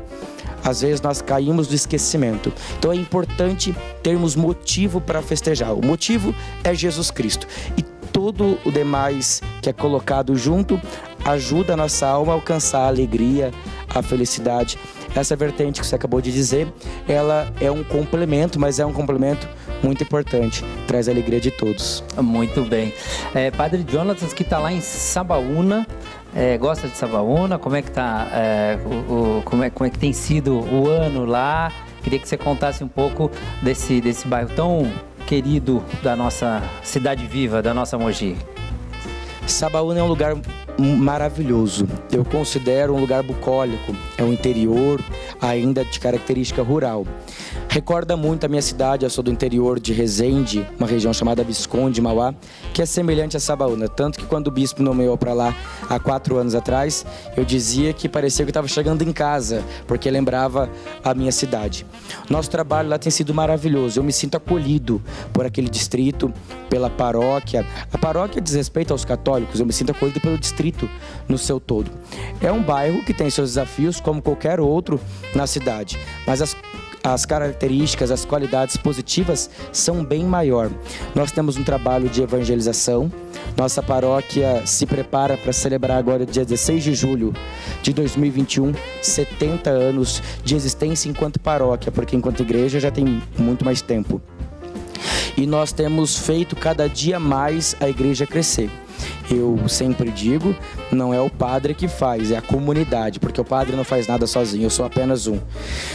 às 0.65 0.81
vezes 0.81 1.03
nós 1.03 1.21
caímos 1.21 1.67
do 1.67 1.75
esquecimento. 1.75 2.53
Então 2.79 2.91
é 2.91 2.97
importante 2.97 3.77
termos 4.03 4.35
motivo 4.35 5.01
para 5.01 5.21
festejar. 5.21 5.75
O 5.75 5.85
motivo 5.85 6.35
é 6.63 6.75
Jesus 6.75 7.11
Cristo. 7.11 7.47
E 7.77 7.83
todo 8.25 8.59
o 8.65 8.73
demais 8.73 9.43
que 9.61 9.69
é 9.69 9.73
colocado 9.73 10.35
junto 10.35 10.81
ajuda 11.27 11.75
a 11.75 11.77
nossa 11.77 12.07
alma 12.07 12.33
a 12.33 12.35
alcançar 12.35 12.81
a 12.81 12.87
alegria, 12.87 13.51
a 13.95 14.01
felicidade. 14.01 14.79
Essa 15.15 15.37
vertente 15.37 15.79
que 15.79 15.87
você 15.87 15.95
acabou 15.95 16.23
de 16.23 16.33
dizer, 16.33 16.73
ela 17.07 17.53
é 17.61 17.71
um 17.71 17.85
complemento, 17.85 18.59
mas 18.59 18.79
é 18.79 18.87
um 18.87 18.95
complemento 18.95 19.47
muito 19.83 20.03
importante, 20.03 20.65
traz 20.87 21.07
a 21.07 21.13
alegria 21.13 21.39
de 21.39 21.51
todos. 21.51 22.03
Muito 22.17 22.63
bem. 22.63 22.95
É, 23.35 23.51
Padre 23.51 23.85
Jonatas, 23.87 24.33
que 24.33 24.43
está 24.43 24.59
lá 24.59 24.73
em 24.73 24.81
Sabaúna, 24.81 25.87
é, 26.35 26.57
gosta 26.57 26.89
de 26.89 26.97
Sabaúna? 26.97 27.59
Como 27.59 27.77
é 27.77 27.83
que 27.83 27.91
tá? 27.91 28.27
É, 28.33 28.79
o, 28.87 29.39
o, 29.39 29.43
como, 29.45 29.63
é, 29.63 29.69
como 29.69 29.87
é 29.87 29.91
que 29.91 29.99
tem 29.99 30.15
sido 30.15 30.61
o 30.61 30.89
ano 30.89 31.27
lá? 31.27 31.71
Queria 32.03 32.19
que 32.19 32.29
você 32.29 32.39
contasse 32.39 32.83
um 32.83 32.89
pouco 32.89 33.31
desse, 33.63 34.01
desse 34.01 34.27
bairro 34.27 34.49
tão 34.57 34.91
querido 35.27 35.83
da 36.03 36.15
nossa 36.15 36.63
cidade 36.83 37.27
viva, 37.27 37.63
da 37.63 37.73
nossa 37.73 37.99
Mogi? 37.99 38.37
Sabaúna 39.47 40.01
é 40.01 40.03
um 40.03 40.07
lugar 40.07 40.35
maravilhoso. 40.79 41.87
Eu 42.11 42.25
considero 42.25 42.95
um 42.95 43.01
lugar 43.01 43.23
bucólico. 43.23 43.95
É 44.19 44.23
um 44.23 44.33
interior 44.33 45.01
ainda 45.41 45.85
de 45.85 46.01
característica 46.01 46.63
rural. 46.63 47.07
Recorda 47.69 48.17
muito 48.17 48.45
a 48.45 48.49
minha 48.49 48.63
cidade, 48.63 49.05
eu 49.05 49.11
sou 49.11 49.23
do 49.23 49.31
interior 49.31 49.81
de 49.81 49.93
Resende, 49.93 50.67
uma 50.79 50.87
região 50.87 51.13
chamada 51.13 51.43
Visconde, 51.43 52.01
Mauá, 52.01 52.33
que 52.73 52.81
é 52.81 52.87
semelhante 52.87 53.37
a 53.37 53.41
Sabaúna. 53.41 53.89
Tanto 53.89 54.19
que 54.19 54.27
quando 54.27 54.47
o 54.47 54.51
bispo 54.51 54.83
nomeou 54.83 55.19
para 55.19 55.33
lá 55.33 55.55
há 55.89 55.99
quatro 55.99 56.37
anos 56.37 56.55
atrás, 56.55 57.05
eu 57.37 57.45
dizia 57.45 57.93
que 57.93 58.09
parecia 58.09 58.45
que 58.45 58.51
estava 58.51 58.69
chegando 58.69 59.03
em 59.03 59.13
casa, 59.13 59.63
porque 59.87 60.11
lembrava 60.11 60.71
a 61.03 61.15
minha 61.15 61.33
cidade. 61.33 61.85
Nosso 62.31 62.51
trabalho 62.51 62.89
lá 62.89 62.99
tem 62.99 63.11
sido 63.11 63.35
maravilhoso. 63.35 63.99
Eu 63.99 64.05
me 64.05 64.13
sinto 64.13 64.37
acolhido 64.37 65.03
por 65.33 65.45
aquele 65.45 65.69
distrito, 65.69 66.33
pela 66.71 66.89
paróquia. 66.89 67.67
A 67.93 67.99
paróquia 67.99 68.41
diz 68.41 68.55
respeito 68.55 68.93
aos 68.93 69.05
católicos, 69.05 69.59
eu 69.59 69.67
me 69.67 69.73
sinto 69.73 69.91
acolhido 69.91 70.21
pelo 70.21 70.39
distrito 70.39 70.64
no 71.29 71.37
seu 71.37 71.59
todo. 71.59 71.91
É 72.41 72.51
um 72.51 72.63
bairro 72.63 73.03
que 73.05 73.13
tem 73.13 73.29
seus 73.31 73.51
desafios, 73.51 74.01
como 74.01 74.23
qualquer 74.23 74.61
outro 74.61 75.01
na 75.35 75.47
cidade, 75.47 75.99
mas 76.27 76.41
as 76.41 76.57
as 77.05 77.27
características, 77.27 78.11
as 78.11 78.25
qualidades 78.25 78.79
positivas 78.79 79.51
são 79.71 80.03
bem 80.03 80.25
maior. 80.25 80.71
Nós 81.15 81.31
temos 81.31 81.59
um 81.59 81.63
trabalho 81.63 82.09
de 82.09 82.23
evangelização. 82.23 83.13
Nossa 83.55 83.83
paróquia 83.83 84.63
se 84.65 84.87
prepara 84.87 85.37
para 85.37 85.53
celebrar 85.53 85.99
agora, 85.99 86.25
dia 86.25 86.47
16 86.47 86.83
de 86.83 86.95
julho 86.95 87.35
de 87.83 87.93
2021, 87.93 88.73
70 89.03 89.69
anos 89.69 90.23
de 90.43 90.57
existência 90.57 91.11
enquanto 91.11 91.39
paróquia, 91.39 91.93
porque 91.93 92.17
enquanto 92.17 92.41
igreja 92.41 92.81
já 92.81 92.91
tem 92.91 93.23
muito 93.39 93.67
mais 93.67 93.83
tempo. 93.83 94.19
E 95.37 95.47
nós 95.47 95.73
temos 95.73 96.17
feito 96.17 96.57
cada 96.57 96.89
dia 96.89 97.21
mais 97.21 97.77
a 97.81 97.89
igreja 97.89 98.27
crescer. 98.27 98.71
Eu 99.31 99.69
sempre 99.69 100.11
digo, 100.11 100.55
não 100.93 101.13
é 101.13 101.21
o 101.21 101.31
padre 101.31 101.75
que 101.75 101.89
faz, 101.89 102.31
é 102.31 102.37
a 102.37 102.43
comunidade, 102.43 103.19
porque 103.19 103.41
o 103.41 103.45
padre 103.45 103.77
não 103.77 103.85
faz 103.85 104.07
nada 104.07 104.27
sozinho, 104.27 104.65
eu 104.65 104.71
sou 104.71 104.85
apenas 104.85 105.27
um. 105.27 105.39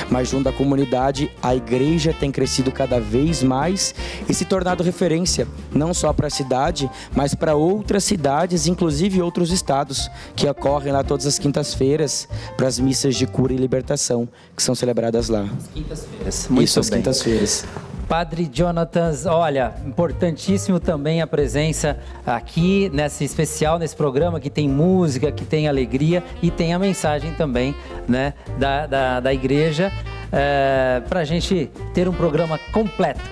Mas 0.10 0.30
junto 0.30 0.50
à 0.50 0.54
comunidade, 0.54 1.32
a 1.42 1.56
igreja 1.56 2.14
tem 2.18 2.32
crescido 2.32 2.72
cada 2.72 3.00
vez 3.00 3.44
mais 3.44 3.94
e 4.28 4.34
se 4.34 4.46
tornado 4.46 4.84
referência, 4.84 5.48
não 5.72 5.94
só 5.94 6.14
para 6.14 6.28
a 6.28 6.30
cidade, 6.30 6.90
mas 7.16 7.36
para 7.36 7.56
outras 7.56 8.04
cidades, 8.04 8.68
inclusive 8.68 9.22
outros 9.22 9.52
estados, 9.52 10.10
que 10.36 10.48
ocorrem 10.48 10.92
lá 10.92 11.04
todas 11.04 11.26
as 11.26 11.38
quintas-feiras 11.38 12.28
para 12.58 12.68
as 12.68 12.80
missas 12.80 13.16
de 13.16 13.28
cura 13.28 13.54
e 13.54 13.58
libertação, 13.58 14.28
que 14.56 14.64
são 14.64 14.76
celebradas 14.76 15.30
lá. 15.30 15.48
Quintas-feiras. 15.74 16.50
Isso, 16.60 16.80
às 16.80 16.90
quintas-feiras. 16.90 17.66
Padre 18.10 18.50
Jonathan, 18.52 19.12
olha, 19.28 19.72
importantíssimo 19.86 20.80
também 20.80 21.22
a 21.22 21.28
presença 21.28 21.96
aqui 22.26 22.90
nessa 22.92 23.24
especial, 23.24 23.78
nesse 23.78 23.96
programa 23.96 24.40
que 24.40 24.50
tem 24.50 24.68
música, 24.68 25.32
que 25.32 25.46
tem 25.46 25.68
alegria 25.68 26.24
e 26.42 26.50
tem 26.50 26.74
a 26.74 26.80
mensagem 26.80 27.32
também, 27.36 27.76
né, 28.08 28.34
da, 28.58 28.88
da, 28.88 29.20
da 29.20 29.32
igreja, 29.32 29.92
é, 30.32 31.04
para 31.08 31.20
a 31.20 31.24
gente 31.24 31.70
ter 31.94 32.10
um 32.10 32.14
programa 32.14 32.60
completo. 32.74 33.30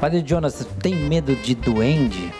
Padre 0.00 0.22
Jonathan, 0.22 0.64
tem 0.80 0.94
medo 0.94 1.36
de 1.36 1.54
duende? 1.54 2.32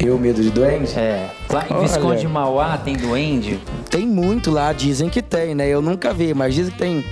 Eu, 0.00 0.18
medo 0.18 0.42
de 0.42 0.50
duende? 0.50 0.98
É. 0.98 1.30
Lá 1.48 1.64
em. 1.70 1.80
Visconde 1.80 2.26
Mauá 2.26 2.76
tem 2.76 2.96
duende? 2.96 3.60
Tem 3.88 4.04
muito 4.04 4.50
lá, 4.50 4.72
dizem 4.72 5.08
que 5.08 5.22
tem, 5.22 5.54
né? 5.54 5.68
Eu 5.68 5.80
nunca 5.80 6.12
vi, 6.12 6.34
mas 6.34 6.54
dizem 6.54 6.72
que 6.72 6.78
tem. 6.78 7.04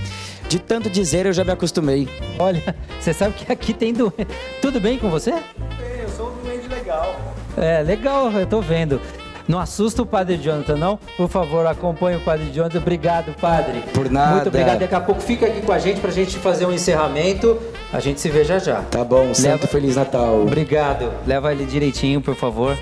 De 0.53 0.59
tanto 0.59 0.87
dizer, 0.87 1.25
eu 1.25 1.33
já 1.33 1.43
me 1.43 1.49
acostumei. 1.49 2.07
Olha, 2.37 2.75
você 2.99 3.11
sabe 3.11 3.33
que 3.33 3.51
aqui 3.51 3.73
tem 3.73 3.91
duende. 3.91 4.27
Tudo 4.61 4.79
bem 4.79 4.99
com 4.99 5.09
você? 5.09 5.31
Eu 5.31 6.07
sou 6.15 6.29
um 6.29 6.43
duende 6.43 6.67
legal. 6.67 7.19
É, 7.57 7.81
legal, 7.81 8.31
eu 8.31 8.45
tô 8.45 8.61
vendo. 8.61 9.01
Não 9.47 9.57
assusta 9.57 10.03
o 10.03 10.05
Padre 10.05 10.37
Jonathan, 10.37 10.75
não? 10.75 10.99
Por 11.17 11.27
favor, 11.27 11.65
acompanhe 11.65 12.17
o 12.17 12.19
Padre 12.19 12.51
Jonathan. 12.53 12.77
Obrigado, 12.77 13.33
Padre. 13.41 13.83
Por 13.95 14.11
nada. 14.11 14.35
Muito 14.35 14.49
obrigado. 14.49 14.77
Daqui 14.77 14.93
a 14.93 15.01
pouco 15.01 15.21
fica 15.21 15.47
aqui 15.47 15.61
com 15.61 15.71
a 15.71 15.79
gente 15.79 15.99
pra 15.99 16.11
gente 16.11 16.37
fazer 16.37 16.67
um 16.67 16.71
encerramento. 16.71 17.59
A 17.91 17.99
gente 17.99 18.21
se 18.21 18.29
vê 18.29 18.43
já 18.43 18.59
já. 18.59 18.83
Tá 18.83 19.03
bom, 19.03 19.33
Santo 19.33 19.67
Feliz 19.67 19.95
Natal. 19.95 20.39
Obrigado. 20.39 21.11
Leva 21.25 21.51
ele 21.51 21.65
direitinho, 21.65 22.21
por 22.21 22.35
favor. 22.35 22.77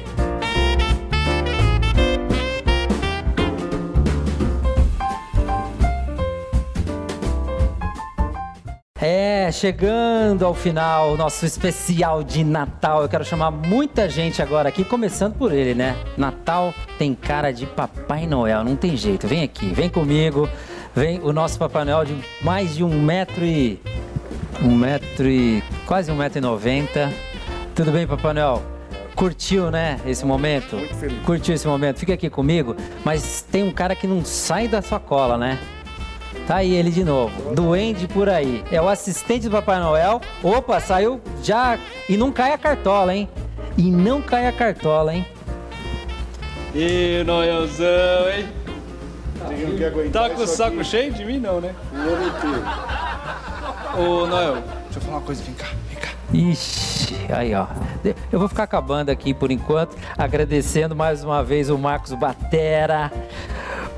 É, 9.13 9.51
chegando 9.51 10.45
ao 10.45 10.53
final, 10.53 11.17
nosso 11.17 11.45
especial 11.45 12.23
de 12.23 12.45
Natal. 12.45 13.01
Eu 13.01 13.09
quero 13.09 13.25
chamar 13.25 13.51
muita 13.51 14.07
gente 14.07 14.41
agora 14.41 14.69
aqui, 14.69 14.85
começando 14.85 15.33
por 15.35 15.51
ele, 15.51 15.75
né? 15.75 15.97
Natal 16.15 16.73
tem 16.97 17.13
cara 17.13 17.51
de 17.51 17.65
Papai 17.65 18.25
Noel, 18.25 18.63
não 18.63 18.77
tem 18.77 18.95
jeito. 18.95 19.27
Vem 19.27 19.43
aqui, 19.43 19.65
vem 19.65 19.89
comigo. 19.89 20.47
Vem 20.95 21.19
o 21.19 21.33
nosso 21.33 21.59
Papai 21.59 21.83
Noel 21.83 22.05
de 22.05 22.15
mais 22.41 22.73
de 22.73 22.85
um 22.85 23.01
metro 23.01 23.43
e. 23.43 23.81
Um 24.63 24.73
metro 24.77 25.27
e. 25.27 25.61
quase 25.85 26.09
um 26.09 26.15
metro 26.15 26.37
e 26.37 26.41
noventa. 26.41 27.11
Tudo 27.75 27.91
bem, 27.91 28.07
Papai 28.07 28.31
Noel? 28.31 28.63
Curtiu, 29.13 29.69
né, 29.69 29.99
esse 30.05 30.25
momento? 30.25 30.77
Muito 30.77 30.95
feliz. 30.95 31.21
Curtiu 31.25 31.53
esse 31.53 31.67
momento? 31.67 31.97
Fica 31.97 32.13
aqui 32.13 32.29
comigo. 32.29 32.77
Mas 33.03 33.41
tem 33.51 33.61
um 33.61 33.71
cara 33.73 33.93
que 33.93 34.07
não 34.07 34.23
sai 34.23 34.69
da 34.69 34.81
sua 34.81 35.01
cola, 35.01 35.37
né? 35.37 35.59
Tá 36.47 36.57
aí 36.57 36.73
ele 36.73 36.91
de 36.91 37.03
novo. 37.03 37.53
Duende 37.53 38.07
por 38.07 38.29
aí. 38.29 38.63
É 38.71 38.81
o 38.81 38.87
assistente 38.89 39.47
do 39.47 39.51
Papai 39.51 39.79
Noel. 39.79 40.21
Opa, 40.43 40.79
saiu 40.79 41.21
já. 41.43 41.77
E 42.09 42.17
não 42.17 42.31
cai 42.31 42.53
a 42.53 42.57
cartola, 42.57 43.13
hein? 43.15 43.29
E 43.77 43.89
não 43.89 44.21
cai 44.21 44.47
a 44.47 44.51
cartola, 44.51 45.13
hein? 45.15 45.25
E 46.73 47.23
Noelzão, 47.25 48.29
hein? 48.35 48.47
Você 49.47 49.65
não 49.65 49.77
quer 49.77 49.87
aguentar 49.87 50.29
Tá 50.29 50.35
com 50.35 50.41
o 50.43 50.47
saco 50.47 50.75
aqui 50.77 50.85
cheio 50.85 51.11
de 51.13 51.25
mim, 51.25 51.37
não, 51.39 51.59
né? 51.59 51.73
o 51.91 51.97
ano 51.97 52.27
inteiro. 52.27 52.63
Ô, 53.97 54.25
Noel, 54.27 54.53
deixa 54.85 54.97
eu 54.97 55.01
falar 55.01 55.17
uma 55.17 55.25
coisa, 55.25 55.43
vem 55.43 55.53
cá, 55.53 55.67
vem 55.89 55.97
cá. 55.97 56.09
Ixi, 56.33 57.15
aí 57.29 57.53
ó. 57.53 57.67
Eu 58.31 58.39
vou 58.39 58.47
ficar 58.47 58.63
acabando 58.63 59.09
aqui 59.09 59.33
por 59.33 59.51
enquanto, 59.51 59.97
agradecendo 60.17 60.95
mais 60.95 61.23
uma 61.23 61.43
vez 61.43 61.69
o 61.69 61.77
Marcos 61.77 62.13
Batera, 62.13 63.11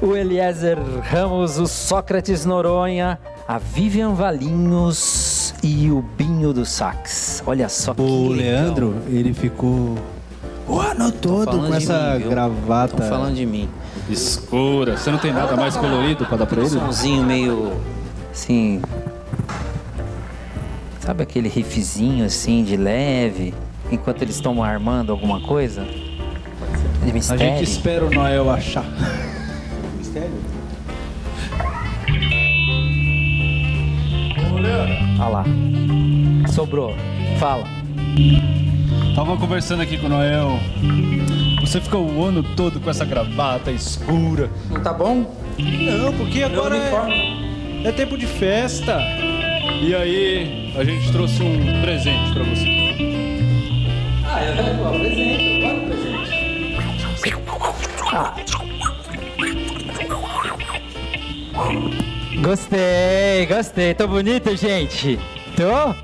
o 0.04 0.16
Eliezer 0.18 0.78
Ramos, 1.02 1.58
o 1.58 1.66
Sócrates 1.66 2.46
Noronha, 2.46 3.18
a 3.48 3.58
Vivian 3.58 4.14
Valinhos 4.14 5.54
e 5.64 5.90
o 5.90 6.02
Binho 6.02 6.52
do 6.54 6.66
Sax. 6.66 7.42
Olha 7.46 7.70
só 7.70 7.94
que 7.94 8.02
O 8.02 8.30
legal. 8.30 8.36
Leandro, 8.54 8.96
ele 9.08 9.34
ficou 9.34 9.98
o 10.68 10.80
ano 10.80 11.12
todo 11.12 11.58
com 11.58 11.74
essa 11.74 12.18
mim, 12.20 12.30
gravata. 12.30 12.98
Tão 12.98 13.08
falando 13.08 13.36
de 13.36 13.46
mim. 13.46 13.70
Escura, 14.10 14.98
você 14.98 15.10
não 15.10 15.18
tem 15.18 15.32
nada 15.32 15.56
mais 15.56 15.78
colorido 15.78 16.26
pra 16.26 16.36
dar 16.38 16.46
pra 16.46 16.60
Um 16.60 16.66
ele? 16.66 16.70
somzinho 16.70 17.24
meio 17.24 17.72
assim. 18.32 18.82
Sabe 21.00 21.24
aquele 21.24 21.48
riffzinho 21.50 22.26
assim 22.26 22.64
de 22.64 22.76
leve, 22.78 23.54
enquanto 23.92 24.22
eles 24.22 24.36
estão 24.36 24.62
armando 24.64 25.12
alguma 25.12 25.40
coisa? 25.42 25.84
De 27.04 27.10
A 27.10 27.14
mistério. 27.14 27.44
gente 27.58 27.64
espera 27.64 28.06
o 28.06 28.10
Noel 28.10 28.50
achar. 28.50 28.86
Mistério? 30.14 30.30
Olha 34.54 35.28
lá. 35.28 35.44
Sobrou. 36.54 36.96
Fala. 37.40 37.66
Tava 39.16 39.36
conversando 39.38 39.82
aqui 39.82 39.98
com 39.98 40.06
o 40.06 40.10
Noel. 40.10 40.60
Você 41.62 41.82
ficou 41.82 42.08
o 42.08 42.24
ano 42.24 42.44
todo 42.56 42.80
com 42.80 42.92
essa 42.92 43.06
gravata 43.06 43.72
escura. 43.72 44.52
Não 44.70 44.82
tá 44.82 44.94
bom? 44.94 45.36
Não, 45.58 46.14
porque 46.14 46.44
agora 46.44 46.78
é, 46.78 47.88
é 47.88 47.92
tempo 47.92 48.16
de 48.16 48.28
festa. 48.28 49.00
E 49.82 49.96
aí, 49.96 50.76
a 50.78 50.84
gente 50.84 51.12
trouxe 51.12 51.42
um 51.42 51.82
presente 51.82 52.34
pra 52.34 52.44
você. 52.44 52.68
Ah, 54.26 54.44
eu 54.44 54.54
quero 54.56 55.00
presente, 55.00 55.44
eu 55.44 55.62
gosto 55.62 55.82
presente. 55.88 57.34
Ah. 58.14 58.53
Gostei, 62.42 63.46
gostei. 63.48 63.94
Tô 63.94 64.08
bonito, 64.08 64.56
gente? 64.56 65.20
Tô? 65.56 65.96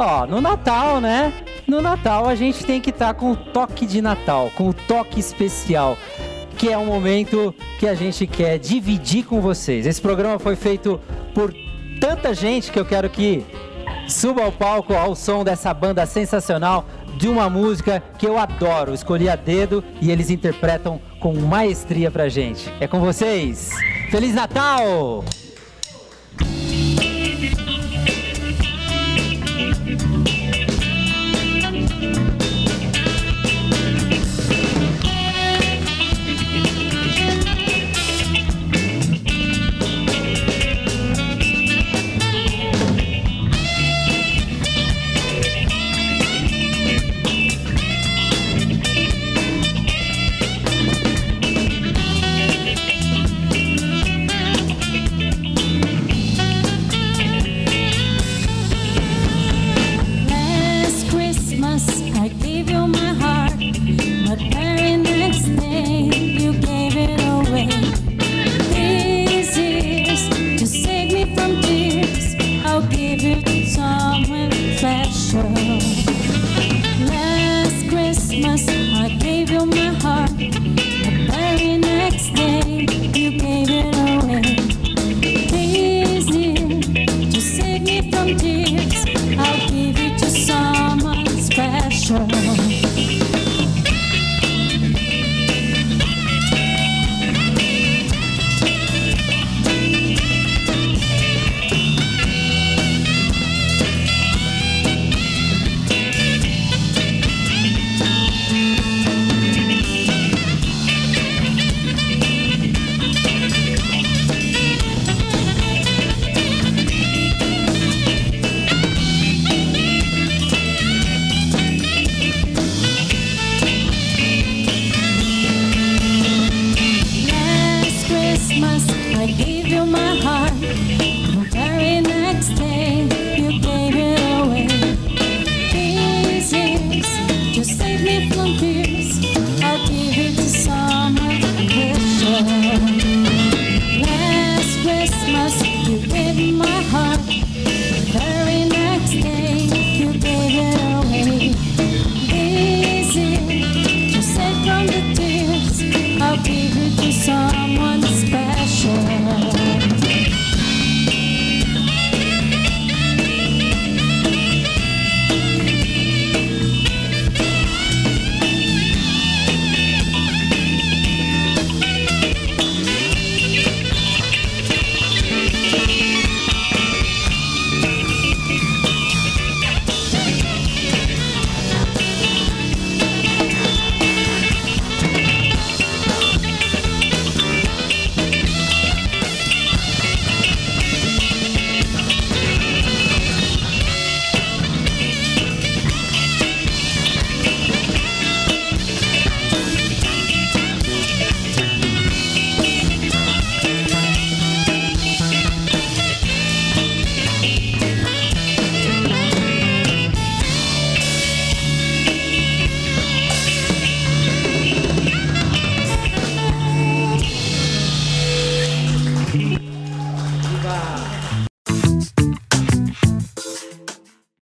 Ó, 0.00 0.26
no 0.26 0.40
Natal, 0.40 1.00
né? 1.00 1.32
No 1.66 1.82
Natal 1.82 2.26
a 2.26 2.34
gente 2.34 2.64
tem 2.64 2.80
que 2.80 2.90
estar 2.90 3.12
com 3.14 3.32
o 3.32 3.36
toque 3.36 3.84
de 3.84 4.00
Natal, 4.00 4.50
com 4.56 4.70
o 4.70 4.72
toque 4.72 5.20
especial, 5.20 5.98
que 6.56 6.70
é 6.70 6.78
um 6.78 6.86
momento 6.86 7.54
que 7.78 7.86
a 7.86 7.94
gente 7.94 8.26
quer 8.26 8.58
dividir 8.58 9.24
com 9.24 9.40
vocês. 9.40 9.86
Esse 9.86 10.00
programa 10.00 10.38
foi 10.38 10.56
feito 10.56 10.98
por 11.34 11.52
tanta 12.00 12.32
gente 12.32 12.72
que 12.72 12.78
eu 12.78 12.84
quero 12.84 13.10
que 13.10 13.44
suba 14.08 14.42
ao 14.42 14.52
palco 14.52 14.94
ao 14.94 15.14
som 15.14 15.44
dessa 15.44 15.74
banda 15.74 16.06
sensacional 16.06 16.86
de 17.18 17.28
uma 17.28 17.50
música 17.50 18.02
que 18.18 18.26
eu 18.26 18.38
adoro. 18.38 18.94
Escolhi 18.94 19.28
a 19.28 19.36
dedo 19.36 19.84
e 20.00 20.10
eles 20.10 20.30
interpretam 20.30 21.00
com 21.18 21.34
maestria 21.34 22.10
pra 22.10 22.28
gente. 22.28 22.72
É 22.80 22.86
com 22.86 23.00
vocês. 23.00 23.70
Feliz 24.10 24.34
Natal! 24.34 25.24